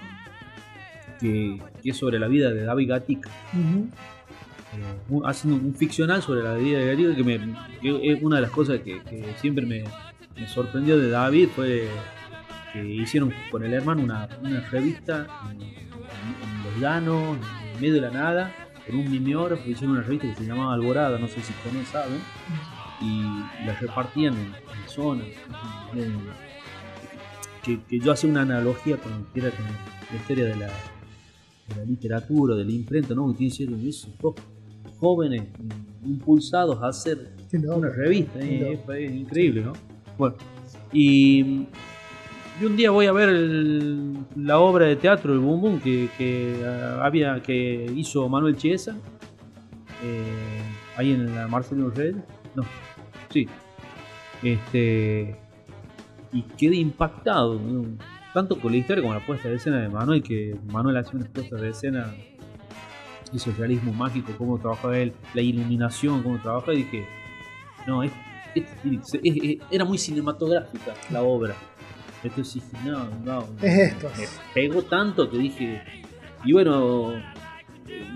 que, 1.20 1.62
que 1.84 1.90
es 1.92 1.98
sobre 1.98 2.18
la 2.18 2.28
vida 2.28 2.50
de 2.50 2.64
David 2.64 2.90
Gatica, 2.90 3.30
un- 5.10 5.26
haciendo 5.26 5.60
un 5.66 5.74
ficcional 5.76 6.22
sobre 6.22 6.44
la 6.44 6.56
vida 6.56 6.80
de 6.80 6.88
Gatica 6.88 7.16
que, 7.16 7.24
me, 7.24 7.40
que 7.82 8.12
es 8.14 8.22
una 8.24 8.38
de 8.38 8.42
las 8.44 8.52
cosas 8.52 8.80
que, 8.82 9.02
que 9.04 9.34
siempre 9.40 9.66
me, 9.66 9.84
sorprendió 10.48 10.98
de 10.98 11.10
David 11.10 11.50
fue 11.56 11.88
que 12.74 12.84
hicieron 12.86 13.34
con 13.52 13.64
el 13.64 13.74
hermano 13.74 14.02
una, 14.04 14.28
una 14.42 14.62
revista 14.70 15.28
en, 15.52 15.60
los 15.60 16.80
llanos, 16.80 17.38
en 17.76 17.82
medio 17.82 17.94
de 17.96 18.02
la 18.02 18.12
nada, 18.12 18.56
con 18.88 18.96
un 18.98 19.12
mimeógrafo, 19.12 19.70
hicieron 19.70 19.92
una 19.98 20.02
revista 20.04 20.28
que 20.30 20.36
se 20.36 20.46
llamaba 20.46 20.74
Alborada, 20.74 21.20
no 21.20 21.28
sé 21.28 21.42
si 21.42 21.52
ustedes 21.52 21.88
saben, 21.90 22.18
y 23.02 23.22
la 23.66 23.74
repartían 23.80 24.34
en, 24.36 24.46
en 24.48 24.90
zonas. 24.90 25.28
que, 27.64 27.80
que 27.84 28.00
yo 28.00 28.12
hacía 28.12 28.30
una 28.30 28.42
analogía 28.42 28.98
con 28.98 29.26
que 29.34 29.40
era 29.42 29.52
con 29.52 29.66
la 29.66 30.16
historia 30.16 30.46
de 30.46 30.56
la, 30.56 30.70
literatura, 31.86 32.56
de 32.56 32.66
la 32.66 32.72
imprenta, 32.72 33.14
¿no? 33.14 33.36
Que 33.36 33.46
hicieron 33.46 33.80
eso, 33.88 34.10
dos 34.22 34.36
jóvenes 35.02 35.44
impulsados 36.06 36.82
a 36.82 36.88
hacer 36.88 37.34
una 37.52 37.90
revista, 37.90 38.40
eh, 38.40 38.80
es, 38.88 39.12
increíble, 39.12 39.62
¿no? 39.64 39.74
Bueno, 40.18 40.36
y, 40.94 41.66
y 42.62 42.66
un 42.66 42.78
día 42.78 42.92
voy 42.92 43.08
a 43.08 43.12
ver 43.12 43.30
el- 43.30 44.14
la 44.38 44.60
obra 44.60 44.86
de 44.86 44.96
teatro, 44.96 45.34
el 45.34 45.40
Boom 45.40 45.62
Boom, 45.62 45.80
que, 45.82 46.08
que, 46.18 46.64
ah, 46.66 47.00
había, 47.04 47.42
que 47.42 47.92
hizo 47.96 48.30
Manuel 48.30 48.56
Chiesa, 48.56 48.96
eh, 50.04 50.62
ahí 50.96 51.12
en 51.12 51.36
la 51.36 51.48
Marcelino 51.48 51.90
Red, 51.90 52.16
no, 52.56 52.64
sí, 53.30 53.48
este, 54.44 55.36
y 56.32 56.42
quedé 56.58 56.78
impactado, 56.78 57.60
tanto 58.34 58.58
con 58.60 58.72
la 58.72 58.78
historia 58.78 59.02
como 59.02 59.14
la 59.14 59.26
puesta 59.26 59.50
de 59.50 59.56
escena 59.56 59.82
de 59.82 59.90
Manuel, 59.90 60.24
que 60.24 60.56
Manuel 60.72 60.96
hacía 60.98 61.16
unas 61.20 61.30
puestas 61.30 61.60
de 61.60 61.70
escena, 61.70 62.14
hizo 63.34 63.50
el 63.50 63.58
realismo 63.58 63.94
mágico, 63.94 64.32
cómo 64.38 64.58
trabajaba 64.60 64.98
él, 64.98 65.14
la 65.34 65.42
iluminación, 65.42 66.22
cómo 66.24 66.40
trabajaba, 66.40 66.74
y 66.74 66.78
dije, 66.84 67.06
no, 67.88 68.04
es, 68.04 68.12
es- 68.56 68.66
es- 69.14 69.20
es- 69.24 69.58
era 69.72 69.86
muy 69.86 69.98
cinematográfica 69.98 70.94
la 71.10 71.22
obra. 71.24 71.56
Entonces 72.24 72.56
dije, 72.72 72.78
no, 72.86 73.06
no. 73.24 73.46
Es 73.62 73.94
esto. 73.94 74.10
Me 74.18 74.26
pegó 74.54 74.84
tanto 74.84 75.30
que 75.30 75.38
dije. 75.38 75.82
Y 76.44 76.54
bueno, 76.54 77.14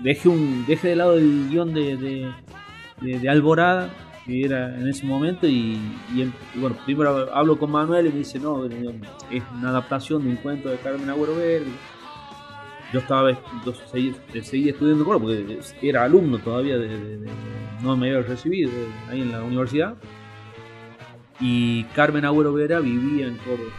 dejé, 0.02 0.28
un, 0.28 0.64
dejé 0.66 0.88
de 0.88 0.96
lado 0.96 1.14
el 1.14 1.48
guion 1.50 1.72
de, 1.74 1.96
de, 1.96 2.32
de- 3.00 3.18
de 3.18 3.28
Alborada, 3.28 3.90
que 4.24 4.44
era 4.44 4.76
en 4.78 4.88
ese 4.88 5.06
momento, 5.06 5.46
y, 5.46 5.78
y 6.14 6.22
él- 6.22 6.32
y 6.54 6.58
bueno, 6.60 6.76
primero 6.84 7.34
hablo 7.34 7.58
con 7.58 7.70
Manuel 7.70 8.06
y 8.06 8.10
me 8.10 8.18
dice, 8.18 8.38
no, 8.38 8.64
es 8.66 9.42
una 9.58 9.70
adaptación 9.70 10.22
de 10.24 10.30
un 10.30 10.36
cuento 10.36 10.68
de 10.68 10.76
Carmen 10.78 11.08
Agüero 11.10 11.34
Verde. 11.36 11.66
Yo 12.92 13.00
estaba, 13.00 13.32
yo 13.32 13.74
seguí, 13.90 14.14
seguí 14.42 14.68
estudiando 14.68 15.04
Córdoba 15.04 15.26
porque 15.36 15.58
era 15.82 16.04
alumno 16.04 16.38
todavía, 16.38 16.76
de, 16.78 16.88
de- 16.88 17.18
de- 17.18 17.30
no 17.82 17.96
me 17.96 18.08
había 18.14 18.26
recibido 18.26 18.70
ahí 19.10 19.22
en 19.22 19.32
la 19.32 19.42
universidad. 19.42 19.96
Y 21.40 21.84
Carmen 21.94 22.24
Agüero 22.24 22.52
Vera 22.52 22.80
vivía 22.80 23.26
en 23.26 23.36
Córdoba. 23.38 23.70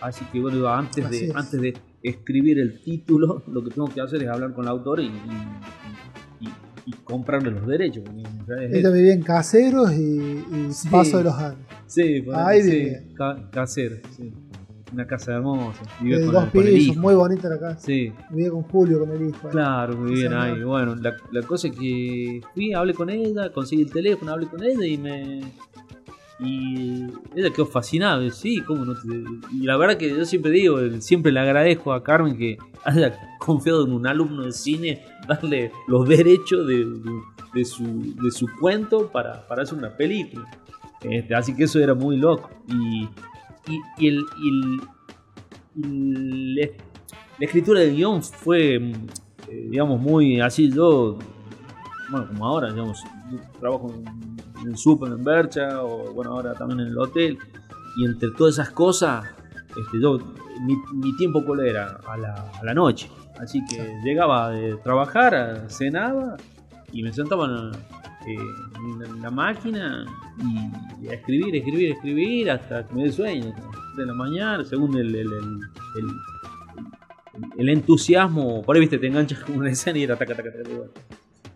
Así 0.00 0.24
que 0.32 0.40
bueno, 0.40 0.66
antes 0.68 1.04
Así 1.04 1.18
de, 1.20 1.26
es. 1.26 1.36
antes 1.36 1.60
de 1.60 1.74
escribir 2.02 2.58
el 2.58 2.80
título, 2.82 3.42
lo 3.46 3.62
que 3.62 3.70
tengo 3.70 3.88
que 3.88 4.00
hacer 4.00 4.22
es 4.22 4.28
hablar 4.28 4.52
con 4.54 4.64
el 4.64 4.70
autor 4.70 5.00
y, 5.00 5.04
y- 5.06 6.46
y- 6.46 6.52
y 6.86 6.92
comprarle 7.04 7.50
los 7.52 7.66
derechos. 7.66 8.02
es 8.60 8.72
Ella 8.74 8.90
vivía 8.90 9.12
en 9.12 9.22
caseros 9.22 9.92
y, 9.92 10.44
y 10.50 10.72
Sí. 10.72 10.88
paso 10.88 11.18
de 11.18 11.24
los 11.24 11.34
años. 11.34 11.58
Sí, 11.86 12.24
Ahí 12.34 12.62
sí, 12.62 12.70
vivía. 12.70 13.02
ca- 13.16 13.50
casero, 13.50 13.96
sí. 14.16 14.32
Una 14.92 15.06
casa 15.06 15.32
hermosa. 15.32 15.80
Vivía 16.00 16.18
De 16.18 16.24
con, 16.26 16.34
dos 16.34 16.44
el, 16.44 16.50
con 16.50 16.60
el 16.66 16.74
pisos, 16.74 16.88
hijo. 16.94 17.00
muy 17.00 17.14
bonita 17.14 17.48
la 17.48 17.58
casa. 17.58 17.78
Sí, 17.80 18.12
Vivía 18.30 18.50
con 18.50 18.62
Julio, 18.64 18.98
con 19.00 19.10
el 19.10 19.28
hijo. 19.28 19.38
ahí. 19.46 19.50
claro, 19.52 19.96
muy 19.96 20.12
bien 20.14 20.32
ahí. 20.34 20.62
Bueno, 20.62 20.94
la, 20.96 21.14
la 21.30 21.42
cosa 21.42 21.68
es 21.68 21.76
que 21.76 22.40
fui, 22.54 22.74
hablé 22.74 22.92
con 22.94 23.08
ella, 23.10 23.50
conseguí 23.52 23.82
el 23.82 23.90
teléfono, 23.90 24.32
hablé 24.32 24.46
con 24.48 24.62
ella 24.62 24.84
y 24.86 24.98
me. 24.98 25.40
Y 26.40 27.04
ella 27.36 27.50
quedó 27.54 27.66
fascinada. 27.66 28.28
Sí, 28.30 28.60
cómo 28.66 28.84
no 28.84 28.94
te- 28.94 29.06
Y 29.54 29.62
la 29.64 29.76
verdad 29.76 29.96
que 29.96 30.10
yo 30.10 30.24
siempre 30.24 30.50
digo, 30.50 30.78
siempre 31.00 31.30
le 31.30 31.38
agradezco 31.40 31.92
a 31.92 32.02
Carmen 32.02 32.36
que 32.36 32.58
haya 32.84 33.16
confiado 33.38 33.86
en 33.86 33.92
un 33.92 34.06
alumno 34.06 34.42
de 34.44 34.52
cine, 34.52 35.02
darle 35.28 35.70
los 35.86 36.08
derechos 36.08 36.66
de, 36.66 36.78
de- 36.84 37.20
de 37.54 37.64
su, 37.64 38.14
de 38.20 38.30
su 38.30 38.46
cuento 38.60 39.08
para, 39.12 39.46
para 39.46 39.62
hacer 39.62 39.78
una 39.78 39.94
película. 39.96 40.50
Este, 41.02 41.34
así 41.34 41.54
que 41.54 41.64
eso 41.64 41.78
era 41.78 41.94
muy 41.94 42.16
loco. 42.16 42.50
Y, 42.68 43.08
y, 43.68 43.80
y 43.98 44.08
el, 44.08 44.24
y 44.42 44.48
el- 44.48 44.80
y 45.74 46.54
la, 46.60 46.66
escritura 47.40 47.80
del 47.80 47.96
guion 47.96 48.22
fue, 48.22 48.78
mm, 48.78 48.92
eh, 49.48 49.68
digamos, 49.70 50.00
muy 50.00 50.40
así. 50.40 50.70
Yo, 50.70 51.18
bueno, 52.10 52.26
como 52.28 52.46
ahora, 52.46 52.70
digamos, 52.70 53.02
trabajo 53.58 53.94
en 54.62 54.68
el 54.68 54.76
súper 54.76 55.12
en 55.12 55.24
Bercha, 55.24 55.82
o 55.82 56.12
bueno, 56.12 56.32
ahora 56.32 56.54
también 56.54 56.80
en 56.80 56.86
el 56.88 56.98
hotel. 56.98 57.38
Y 57.96 58.04
entre 58.04 58.30
todas 58.32 58.54
esas 58.54 58.70
cosas, 58.70 59.24
este, 59.68 60.00
yo, 60.00 60.18
mi, 60.60 60.76
mi 60.94 61.16
tiempo 61.16 61.42
cuál 61.44 61.60
era 61.66 61.98
a 62.06 62.16
la, 62.16 62.34
a 62.60 62.64
la 62.64 62.74
noche. 62.74 63.10
Así 63.40 63.64
que 63.66 63.98
llegaba 64.04 64.50
de 64.50 64.76
trabajar, 64.76 65.66
cenaba 65.68 66.36
y 66.92 67.02
me 67.02 67.12
sentaba 67.12 67.46
en, 67.46 67.72
eh, 68.26 68.36
en 69.06 69.22
la- 69.22 69.30
máquina 69.30 70.04
y 71.00 71.08
a 71.08 71.14
escribir, 71.14 71.54
escribir, 71.56 71.92
escribir 71.92 72.50
hasta 72.50 72.86
que 72.86 72.94
me 72.94 73.04
dé 73.04 73.12
sueño. 73.12 73.52
De 73.96 74.06
la 74.06 74.14
mañana, 74.14 74.64
según 74.64 74.96
el, 74.96 75.14
el, 75.14 75.32
el- 75.32 75.60
el- 75.96 77.50
el 77.58 77.68
entusiasmo, 77.68 78.62
por 78.62 78.76
ahí 78.76 78.80
viste, 78.80 78.98
te 78.98 79.06
enganchas 79.06 79.40
con 79.40 79.56
una 79.58 79.70
escena 79.70 79.98
y 79.98 80.02
era 80.04 80.16
taca, 80.16 80.34
taca, 80.34 80.50
taca. 80.52 80.68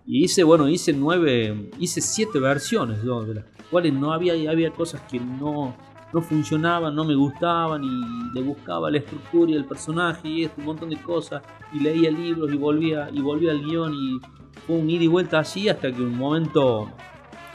Y 0.07 0.25
hice, 0.25 0.43
bueno, 0.45 0.69
hice 0.69 0.93
nueve, 0.93 1.71
hice 1.79 2.01
siete 2.01 2.39
versiones, 2.39 3.03
yo, 3.03 3.25
de 3.25 3.35
las 3.35 3.45
cuales 3.71 3.93
no 3.93 4.13
había, 4.13 4.33
había 4.51 4.71
cosas 4.71 5.01
que 5.03 5.19
no, 5.19 5.77
no 6.13 6.23
funcionaban, 6.23 6.95
no 6.95 7.05
me 7.05 7.15
gustaban 7.15 7.83
y 7.85 8.33
le 8.35 8.43
buscaba 8.43 8.91
la 8.91 8.99
estructura 8.99 9.51
y 9.51 9.55
el 9.55 9.65
personaje 9.65 10.29
y 10.29 10.45
esto, 10.45 10.61
un 10.61 10.67
montón 10.67 10.91
de 10.91 10.97
cosas 11.03 11.43
y 11.73 11.81
leía 11.81 12.11
libros 12.11 12.53
y 12.53 12.57
volvía 12.57 13.11
y 13.13 13.21
volvía 13.21 13.51
al 13.51 13.63
guion 13.65 13.93
y 13.95 14.21
fue 14.67 14.77
un 14.77 14.89
ida 14.91 15.05
y 15.05 15.07
vuelta 15.07 15.39
así 15.39 15.69
hasta 15.69 15.91
que 15.93 16.03
un 16.03 16.17
momento 16.17 16.91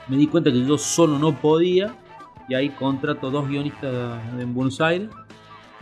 me 0.07 0.17
di 0.17 0.27
cuenta 0.27 0.51
que 0.51 0.65
yo 0.65 0.77
solo 0.77 1.17
no 1.19 1.33
podía 1.35 1.95
y 2.49 2.53
ahí 2.55 2.69
contrato 2.69 3.29
dos 3.31 3.47
guionistas 3.47 4.19
en 4.39 4.53
Buenos 4.53 4.79
Aires 4.81 5.09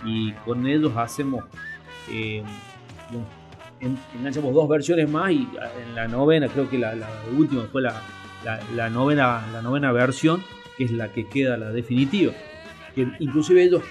y 0.05 0.31
con 0.45 0.65
ellos 0.67 0.93
hacemos 0.95 1.43
eh, 2.11 2.43
en- 3.79 3.97
enganchamos 4.17 4.53
dos 4.53 4.67
versiones 4.67 5.09
más 5.09 5.31
y 5.31 5.47
en 5.87 5.95
la 5.95 6.07
novena 6.07 6.47
creo 6.47 6.69
que 6.69 6.77
la, 6.77 6.95
la 6.95 7.07
última 7.37 7.63
fue 7.71 7.81
la, 7.81 8.01
la- 8.43 8.59
la 8.75 8.89
novena 8.89 9.45
la 9.53 9.61
novena 9.61 9.91
versión 9.91 10.43
que 10.77 10.85
es 10.85 10.91
la 10.91 11.11
que 11.11 11.27
queda 11.27 11.57
la 11.57 11.71
definitiva. 11.71 12.33
Que 12.95 13.07
inclusive 13.19 13.63
ellos 13.63 13.83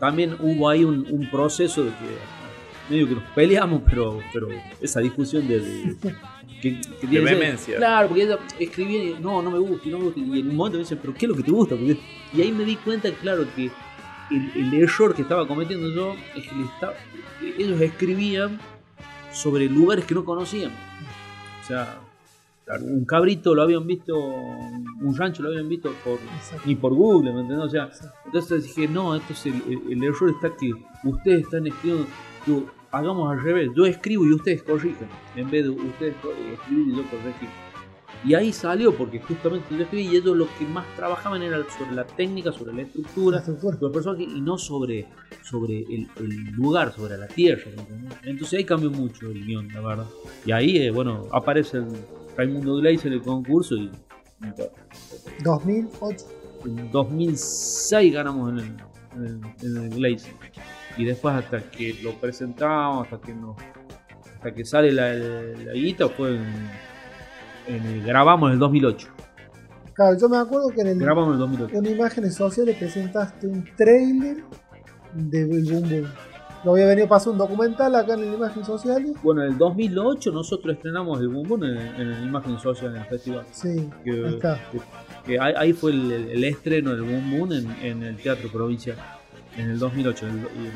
también 0.00 0.36
hubo 0.40 0.68
ahí 0.68 0.84
un, 0.84 1.06
un 1.10 1.30
proceso 1.30 1.84
de 1.84 1.90
que 1.90 2.90
medio 2.90 3.08
que 3.08 3.14
nos 3.14 3.24
peleamos 3.34 3.82
pero 3.88 4.18
pero 4.32 4.48
esa 4.80 5.00
discusión 5.00 5.46
de, 5.48 5.60
de- 5.60 5.96
que, 6.64 6.80
que 7.00 7.06
tiene 7.06 7.24
que 7.24 7.28
ser- 7.30 7.38
vehemencia. 7.38 7.76
claro 7.76 8.08
porque 8.08 8.22
ella 8.24 8.38
escribía 8.58 9.04
y 9.04 9.16
no 9.20 9.40
no 9.42 9.50
me 9.50 9.58
gusta 9.58 9.88
y 9.88 9.90
no 9.92 9.98
me 9.98 10.04
gusta 10.06 10.20
y 10.20 10.22
en 10.40 10.48
un 10.50 10.56
momento 10.56 10.78
me 10.78 10.82
dice 10.84 10.96
pero 10.96 11.14
qué 11.14 11.26
es 11.26 11.30
lo 11.30 11.36
que 11.36 11.42
te 11.42 11.50
gusta 11.52 11.76
Porque- 11.76 11.98
y 12.32 12.40
ahí 12.42 12.50
me 12.52 12.64
di 12.64 12.76
cuenta 12.76 13.10
claro 13.12 13.44
que 13.54 13.70
el, 14.30 14.52
el 14.56 14.74
error 14.82 15.14
que 15.14 15.22
estaba 15.22 15.46
cometiendo 15.46 15.88
yo 15.94 16.14
es 16.34 16.42
que 16.48 16.62
estaba- 16.74 16.94
ellos 17.58 17.80
escribían 17.80 18.58
sobre 19.32 19.66
lugares 19.68 20.04
que 20.06 20.14
no 20.14 20.24
conocían. 20.24 20.70
O 21.62 21.66
sea, 21.66 21.98
un 22.80 23.04
cabrito 23.04 23.54
lo 23.54 23.62
habían 23.62 23.86
visto, 23.86 24.16
un 24.16 25.14
rancho 25.16 25.42
lo 25.42 25.50
habían 25.50 25.68
visto 25.68 25.92
por, 26.04 26.14
Exacto. 26.36 26.62
ni 26.64 26.74
por 26.76 26.94
Google, 26.94 27.32
¿me 27.32 27.40
entendés? 27.40 27.66
O 27.66 27.68
sea, 27.68 27.90
entonces 28.24 28.64
dije, 28.64 28.88
no, 28.88 29.14
entonces 29.14 29.52
el, 29.52 29.72
el- 29.72 29.92
el 29.92 30.04
error 30.04 30.30
está 30.30 30.56
que 30.56 30.72
ustedes 31.04 31.42
están 31.44 31.66
escribiendo, 31.66 32.06
digo, 32.46 32.70
hagamos 32.96 33.30
al 33.32 33.42
revés, 33.42 33.70
yo 33.76 33.86
escribo 33.86 34.24
y 34.26 34.32
ustedes 34.32 34.62
corrigen, 34.62 35.08
en 35.36 35.50
vez 35.50 35.64
de 35.64 35.70
ustedes 35.70 36.14
co- 36.22 36.32
escribir 36.52 36.88
y 36.88 36.96
yo 36.96 37.02
corregir. 37.10 37.48
Y 38.26 38.32
ahí 38.32 38.52
salió, 38.54 38.94
porque 38.94 39.18
justamente 39.20 39.66
yo 39.76 39.82
escribí 39.82 40.06
y 40.08 40.16
ellos 40.16 40.34
lo 40.34 40.46
que 40.58 40.64
más 40.64 40.86
trabajaban 40.96 41.42
era 41.42 41.58
sobre 41.76 41.92
la 41.94 42.06
técnica, 42.06 42.52
sobre 42.52 42.72
la 42.72 42.80
estructura, 42.82 43.44
sobre 43.44 43.76
el 43.82 43.90
personaje 43.92 44.22
y 44.22 44.40
no 44.40 44.56
sobre, 44.56 45.06
sobre 45.42 45.80
el, 45.80 46.08
el 46.16 46.52
lugar, 46.52 46.90
sobre 46.94 47.18
la 47.18 47.26
tierra. 47.28 47.70
Entonces 48.22 48.58
ahí 48.58 48.64
cambió 48.64 48.90
mucho 48.90 49.30
el 49.30 49.44
guion, 49.44 49.68
la 49.68 49.80
verdad. 49.82 50.06
Y 50.46 50.52
ahí, 50.52 50.78
eh, 50.78 50.90
bueno, 50.90 51.26
aparece 51.32 51.78
el 51.78 51.86
Raimundo 52.34 52.76
Gleis 52.76 53.04
en 53.04 53.12
el 53.12 53.20
concurso 53.22 53.74
y 53.76 53.90
2008. 55.44 56.24
en 56.64 56.90
2006 56.90 58.12
ganamos 58.14 58.52
en 58.52 58.58
el, 58.58 58.64
en 59.16 59.24
el, 59.26 59.66
en 59.76 59.76
el 59.84 59.90
Glaze. 59.90 60.32
Y 60.96 61.04
después 61.04 61.34
hasta 61.34 61.60
que 61.70 61.98
lo 62.02 62.12
presentamos, 62.20 63.04
hasta 63.10 63.24
que 63.26 63.34
nos, 63.34 63.56
hasta 64.36 64.52
que 64.54 64.64
sale 64.64 64.92
la, 64.92 65.12
la 65.12 65.72
guita 65.72 66.08
fue 66.08 66.36
en, 66.36 66.44
en 67.66 67.84
el- 67.86 68.02
grabamos 68.04 68.48
en 68.48 68.54
el 68.54 68.58
2008. 68.60 69.08
Claro, 69.94 70.16
yo 70.20 70.28
me 70.28 70.36
acuerdo 70.38 70.68
que 70.70 70.80
en, 70.82 70.88
el, 70.88 70.98
Grabamos 70.98 71.28
en 71.28 71.32
el 71.34 71.38
2008. 71.40 71.76
en 71.78 71.86
imágenes 71.86 72.34
sociales 72.34 72.76
presentaste 72.76 73.46
un 73.46 73.64
trailer 73.76 74.38
de 75.14 75.44
Boom 75.44 75.88
Boom. 75.88 76.08
Lo 76.64 76.72
había 76.72 76.86
venido 76.86 77.06
pasando 77.08 77.32
un 77.32 77.38
documental 77.50 77.94
acá 77.94 78.14
en 78.14 78.32
imágenes 78.32 78.66
sociales. 78.66 79.12
Bueno, 79.22 79.42
en 79.44 79.52
el 79.52 79.58
2008 79.58 80.32
nosotros 80.32 80.74
estrenamos 80.76 81.20
el 81.20 81.28
Boom 81.28 81.46
Boom 81.48 81.64
en, 81.64 81.76
en 81.76 82.08
el 82.12 82.24
Imagen 82.24 82.58
Social 82.58 82.94
en 82.94 83.02
el 83.02 83.06
festival. 83.08 83.44
Sí, 83.52 83.88
Que, 84.04 84.10
ahí 84.12 84.34
está. 84.34 84.60
que- 84.72 84.80
que 85.26 85.38
ahí, 85.40 85.54
ahí 85.56 85.72
fue 85.72 85.92
el, 85.92 86.10
el- 86.10 86.30
el 86.30 86.44
estreno 86.44 86.90
del 86.92 87.02
Boom 87.02 87.30
Boom 87.38 87.52
en, 87.52 87.70
en 87.82 88.02
el 88.02 88.16
Teatro 88.16 88.50
Provincial. 88.50 88.96
En 89.56 89.70
el 89.70 89.78
2008. 89.78 90.26
el- 90.26 90.32
y- 90.34 90.70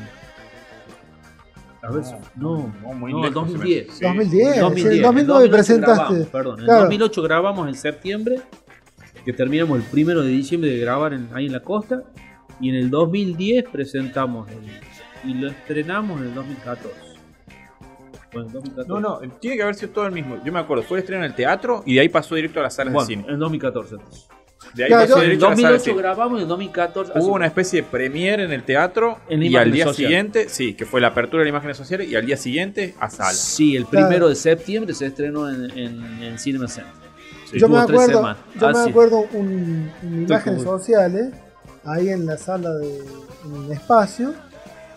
a 1.81 1.91
ver, 1.91 2.03
no, 2.35 2.73
no, 2.81 2.93
muy 2.93 3.11
no, 3.13 3.23
lejos 3.23 3.47
se 3.51 3.57
me- 3.57 3.59
2010. 3.59 3.87
sí. 3.93 4.03
2010. 4.03 4.47
En 4.49 4.53
en 4.55 4.61
2009 4.61 5.49
presentaste. 5.49 6.03
grabamos, 6.03 6.27
perdón, 6.27 6.59
en 6.59 6.65
Claro. 6.65 6.81
2008 6.81 7.21
grabamos 7.21 7.67
en 7.69 7.75
septiembre, 7.75 8.41
que 9.23 9.31
terminamos 9.33 9.77
el 9.79 9.83
primero 9.85 10.21
de 10.21 10.29
diciembre 10.29 10.69
de 10.71 10.77
grabar 10.79 11.13
en- 11.13 11.29
ahí 11.33 11.45
en 11.45 11.53
la 11.53 11.61
costa, 11.61 12.03
y 12.59 12.69
en 12.69 12.75
el 12.75 12.89
2010 12.89 13.63
presentamos 13.71 14.49
el- 14.49 15.29
y 15.29 15.33
lo 15.35 15.47
estrenamos 15.49 16.19
en 16.19 16.27
el 16.27 16.33
2014. 16.35 16.95
Bueno, 18.33 18.47
en 18.47 18.53
2014. 18.53 18.89
No, 18.89 18.99
no, 18.99 19.19
tiene 19.39 19.55
que 19.57 19.63
haber 19.63 19.75
sido 19.75 19.91
todo 19.91 20.05
el 20.05 20.11
mismo. 20.11 20.37
Yo 20.43 20.51
me 20.51 20.59
acuerdo, 20.59 20.83
fue 20.83 20.97
el 20.97 21.03
estreno 21.03 21.23
en 21.23 21.31
el 21.31 21.35
teatro 21.35 21.81
y 21.85 21.95
de 21.95 22.01
ahí 22.01 22.09
pasó 22.09 22.35
directo 22.35 22.59
a 22.59 22.63
las 22.63 22.75
salas 22.75 22.93
Bueno, 22.93 23.07
de 23.07 23.15
cine. 23.15 23.25
en 23.33 23.39
2014. 23.39 23.95
entonces. 23.95 24.27
De 24.73 24.83
ahí 24.83 24.89
Claro, 24.89 25.03
pasó 25.07 25.15
yo- 25.17 25.23
En 25.23 25.25
directo 25.29 25.45
a 25.45 25.49
las 25.49 25.59
salas 25.61 25.71
de 25.71 25.77
2008 25.77 25.83
cine. 25.83 25.97
grabamos 26.01 26.39
y 26.39 26.43
en 26.43 26.47
2014. 26.49 27.11
Hubo 27.15 27.33
una 27.33 27.45
especie 27.47 27.81
de 27.81 27.87
premiere 27.87 28.43
en 28.43 28.51
el 28.51 28.63
teatro 28.63 29.19
En 29.29 29.41
y 29.41 29.47
Imágenes 29.47 29.65
al 29.65 29.71
día 29.71 29.85
Sociales. 29.85 30.07
siguiente, 30.09 30.49
sí, 30.49 30.73
que 30.73 30.85
fue 30.85 31.01
la 31.01 31.07
apertura 31.07 31.39
de 31.41 31.45
las 31.45 31.51
imágenes 31.51 31.77
sociales 31.77 32.09
y 32.09 32.15
al 32.15 32.25
día 32.25 32.37
siguiente 32.37 32.93
a 32.99 33.09
sala. 33.09 33.31
Sí, 33.31 33.75
el 33.75 33.85
Claro. 33.85 34.07
primero 34.07 34.29
de 34.29 34.35
septiembre 34.35 34.93
se 34.93 35.05
estrenó 35.07 35.49
en, 35.49 35.71
en, 35.77 36.23
en 36.23 36.39
Cinema 36.39 36.67
Center. 36.67 36.91
Sí, 37.51 37.57
yo 37.59 37.67
me 37.69 37.79
acuerdo, 37.79 38.21
yo 38.59 38.67
Ah, 38.67 38.71
me 38.73 38.83
sí. 38.83 38.89
acuerdo 38.89 39.25
un, 39.33 39.91
un 40.03 40.23
imágenes 40.23 40.61
sociales 40.63 41.33
ahí 41.85 42.09
en 42.09 42.25
la 42.25 42.37
sala 42.37 42.69
de 42.75 42.99
en 43.45 43.65
el 43.65 43.71
espacio. 43.71 44.33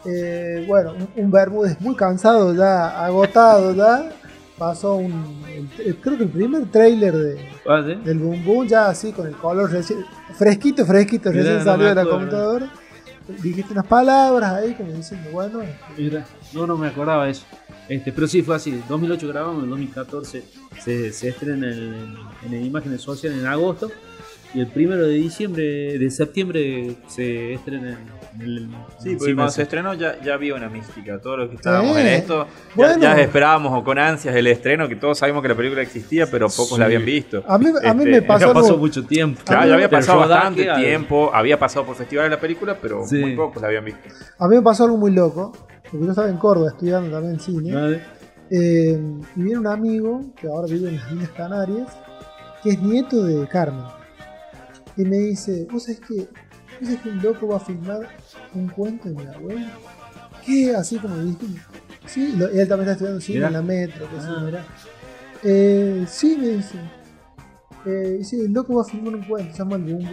Eh, 0.05 0.65
bueno, 0.67 0.95
un, 0.95 1.09
un 1.25 1.31
Bermúdez 1.31 1.81
muy 1.81 1.95
cansado 1.95 2.53
ya, 2.55 3.05
agotado 3.05 3.75
ya. 3.75 4.11
Pasó 4.63 4.95
un, 4.95 5.43
el- 5.49 5.87
el- 5.89 5.97
creo 5.97 6.17
que 6.17 6.23
el 6.23 6.29
primer 6.29 6.67
trailer 6.71 7.13
de, 7.17 7.49
Ah, 7.69 7.83
¿sí? 7.85 7.97
del 8.05 8.19
Boom 8.21 8.45
Boom, 8.45 8.69
ya 8.69 8.87
así 8.91 9.11
con 9.11 9.27
el 9.27 9.35
color 9.35 9.69
reci- 9.69 10.05
fresquito, 10.39 10.87
fresquito, 10.87 11.31
Mirá, 11.31 11.43
recién 11.43 11.59
no 11.59 11.65
salió 11.65 11.89
de 11.89 11.95
la 11.97 12.05
computadora. 12.07 12.71
Dijiste 13.43 13.73
unas 13.73 13.87
palabras 13.87 14.53
ahí 14.53 14.75
como 14.75 14.93
diciendo, 14.93 15.31
bueno, 15.33 15.63
Mira, 15.99 16.25
no, 16.53 16.65
no 16.69 16.77
me 16.77 16.87
acordaba 16.87 17.29
eso. 17.29 17.45
Este, 17.89 18.13
pero 18.13 18.29
sí 18.29 18.41
fue 18.43 18.55
así. 18.55 18.81
2008 18.89 19.27
grabamos, 19.27 19.65
en 19.65 19.71
2014 19.71 20.45
se, 20.81 21.13
se 21.13 21.29
estrena 21.31 21.67
en, 21.73 21.95
en, 22.45 22.55
en 22.55 22.65
Imágenes 22.65 23.01
Sociales 23.03 23.41
en 23.41 23.47
agosto. 23.49 23.91
Y 24.55 24.61
el 24.61 24.67
primero 24.67 25.07
de 25.07 25.15
diciembre, 25.15 25.99
de 25.99 26.11
septiembre 26.11 26.97
se 27.07 27.55
estrena 27.55 27.99
en 28.35 28.41
el. 28.43 28.69
Sí, 29.03 29.17
porque 29.17 29.35
cuando 29.35 29.51
se 29.51 29.63
estrenó 29.63 29.95
ya, 29.95 30.21
ya 30.23 30.35
había 30.35 30.55
una 30.55 30.69
mística. 30.69 31.19
Todos 31.23 31.39
los 31.39 31.49
que 31.49 31.57
estábamos 31.57 31.97
en 31.97 32.07
esto, 32.07 32.45
ya, 32.47 32.75
Bueno. 32.75 32.99
ya 33.03 33.19
esperábamos 33.19 33.73
o 33.79 33.83
con 33.83 33.99
ansias 33.99 34.37
el 34.37 34.47
estreno, 34.47 34.89
que 34.89 34.97
todos 34.97 35.17
sabíamos 35.19 35.43
que 35.43 35.49
la 35.49 35.55
película 35.55 35.81
existía, 35.81 36.27
pero 36.31 36.49
pocos 36.49 36.69
Sí. 36.75 36.79
la 36.79 36.85
habían 36.85 37.05
visto. 37.05 37.43
a 37.49 37.57
mí, 37.57 37.67
a 37.69 37.95
mí 37.95 38.05
Este, 38.05 38.11
me 38.11 38.21
Ya 38.21 38.27
pasó 38.27 38.53
pasó 38.53 38.67
algo, 38.67 38.79
mucho 38.79 39.07
tiempo. 39.07 39.41
Claro, 39.45 39.69
ya 39.69 39.75
había 39.75 39.89
pasado 39.89 40.19
bastante 40.21 40.67
tiempo, 40.77 41.31
había 41.33 41.59
pasado 41.59 41.87
por 41.87 41.97
festivales 41.97 42.31
la 42.31 42.41
película, 42.41 42.77
pero 42.81 43.07
Sí. 43.07 43.17
muy 43.19 43.35
pocos 43.35 43.63
la 43.63 43.69
habían 43.69 43.87
visto. 43.87 44.01
a 44.39 44.49
mí 44.49 44.57
me 44.57 44.63
pasó 44.63 44.85
algo 44.85 44.99
muy 44.99 45.13
loco, 45.13 45.53
porque 45.91 46.05
yo 46.05 46.11
estaba 46.11 46.29
en 46.29 46.37
Córdoba 46.37 46.69
estudiando 46.73 47.11
también 47.11 47.41
cine. 47.41 47.75
¿Vale? 47.75 48.03
Eh, 48.51 49.01
y 49.37 49.43
viene 49.43 49.59
un 49.61 49.67
amigo 49.67 50.21
que 50.39 50.47
ahora 50.47 50.67
vive 50.71 50.91
en 50.91 50.97
las 50.97 51.11
Islas 51.11 51.31
Canarias, 51.31 51.89
que 52.63 52.71
es 52.71 52.83
nieto 52.83 53.25
de 53.25 53.47
Carmen. 53.49 53.85
Y 54.97 55.03
me 55.05 55.17
dice, 55.19 55.67
¿vos 55.71 55.85
sabés 55.85 56.01
que, 56.01 56.15
vos 56.15 56.29
sabés 56.83 57.01
que 57.01 57.09
un 57.09 57.23
loco 57.23 57.49
va 57.49 57.57
a 57.57 57.61
filmar 57.61 58.09
un 58.55 58.69
cuento 58.69 59.09
de 59.09 59.15
mi 59.15 59.27
abuelo? 59.27 59.67
¿Qué? 60.45 60.75
Así 60.75 60.99
como 60.99 61.17
dije. 61.19 61.39
Sí, 62.07 62.35
lo- 62.37 62.49
él 62.49 62.67
también 62.69 62.91
está 62.91 62.93
estudiando 62.93 63.21
cine 63.21 63.47
en 63.47 63.53
la 63.53 63.63
metro, 63.63 64.07
que 64.11 64.21
sí, 64.21 64.27
Ah. 64.29 64.43
mirá. 64.45 64.67
Eh, 65.45 66.05
sí, 66.09 66.37
me 66.39 66.49
dice. 66.49 66.79
Eh, 67.87 68.17
dice, 68.19 68.37
el 68.45 68.53
loco 68.53 68.75
va 68.77 68.83
a 68.83 68.85
filmar 68.85 69.15
un 69.15 69.23
cuento, 69.25 69.53
se 69.53 69.59
llama 69.59 69.77
El 69.77 69.83
Bumbo. 69.83 70.11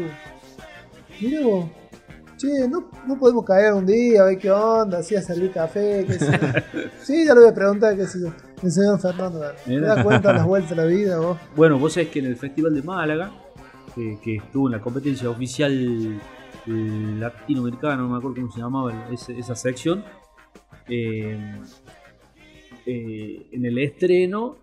Mirá 1.22 1.42
vos. 1.46 1.66
Che, 2.38 2.68
¿no, 2.70 2.90
no 3.06 3.20
podemos 3.20 3.44
caer 3.44 3.74
un 3.74 3.86
día 3.86 4.22
a 4.22 4.26
ver 4.26 4.38
qué 4.38 4.50
onda, 4.50 5.00
así 5.00 5.14
a 5.14 5.22
servir 5.22 5.52
café, 5.52 6.06
qué 6.08 6.14
sé 6.14 6.26
yo. 6.32 6.82
Sí, 7.04 7.26
ya 7.26 7.34
lo 7.34 7.42
voy 7.42 7.50
a 7.50 7.54
preguntar, 7.54 7.98
qué 7.98 8.06
sé 8.08 8.22
yo. 8.22 8.32
El 8.64 8.72
señor 8.72 9.00
Fernando, 9.00 9.42
¿te 9.66 9.80
das 9.82 10.04
cuenta 10.04 10.30
de 10.30 10.38
las 10.38 10.46
vueltas 10.48 10.70
de 10.70 10.76
la 10.78 10.86
vida 10.86 11.18
vos? 11.20 11.38
Bueno, 11.56 11.78
vos 11.78 11.94
sabés 11.94 12.10
que 12.10 12.20
en 12.20 12.26
el 12.28 12.38
Festival 12.38 12.74
de 12.74 12.82
Málaga, 12.82 13.32
que, 13.96 14.18
que 14.24 14.36
estuvo 14.38 14.68
en 14.68 14.74
la 14.74 14.82
competencia 14.82 15.30
oficial 15.30 16.20
latinoamericana, 17.20 17.98
no 17.98 18.10
me 18.10 18.18
acuerdo 18.18 18.36
cómo 18.42 18.52
se 18.52 18.60
llamaba 18.60 19.10
esa 19.12 19.56
sección, 19.56 20.04
eh, 20.88 21.38
eh, 22.86 23.48
en 23.52 23.66
el 23.66 23.78
estreno 23.78 24.58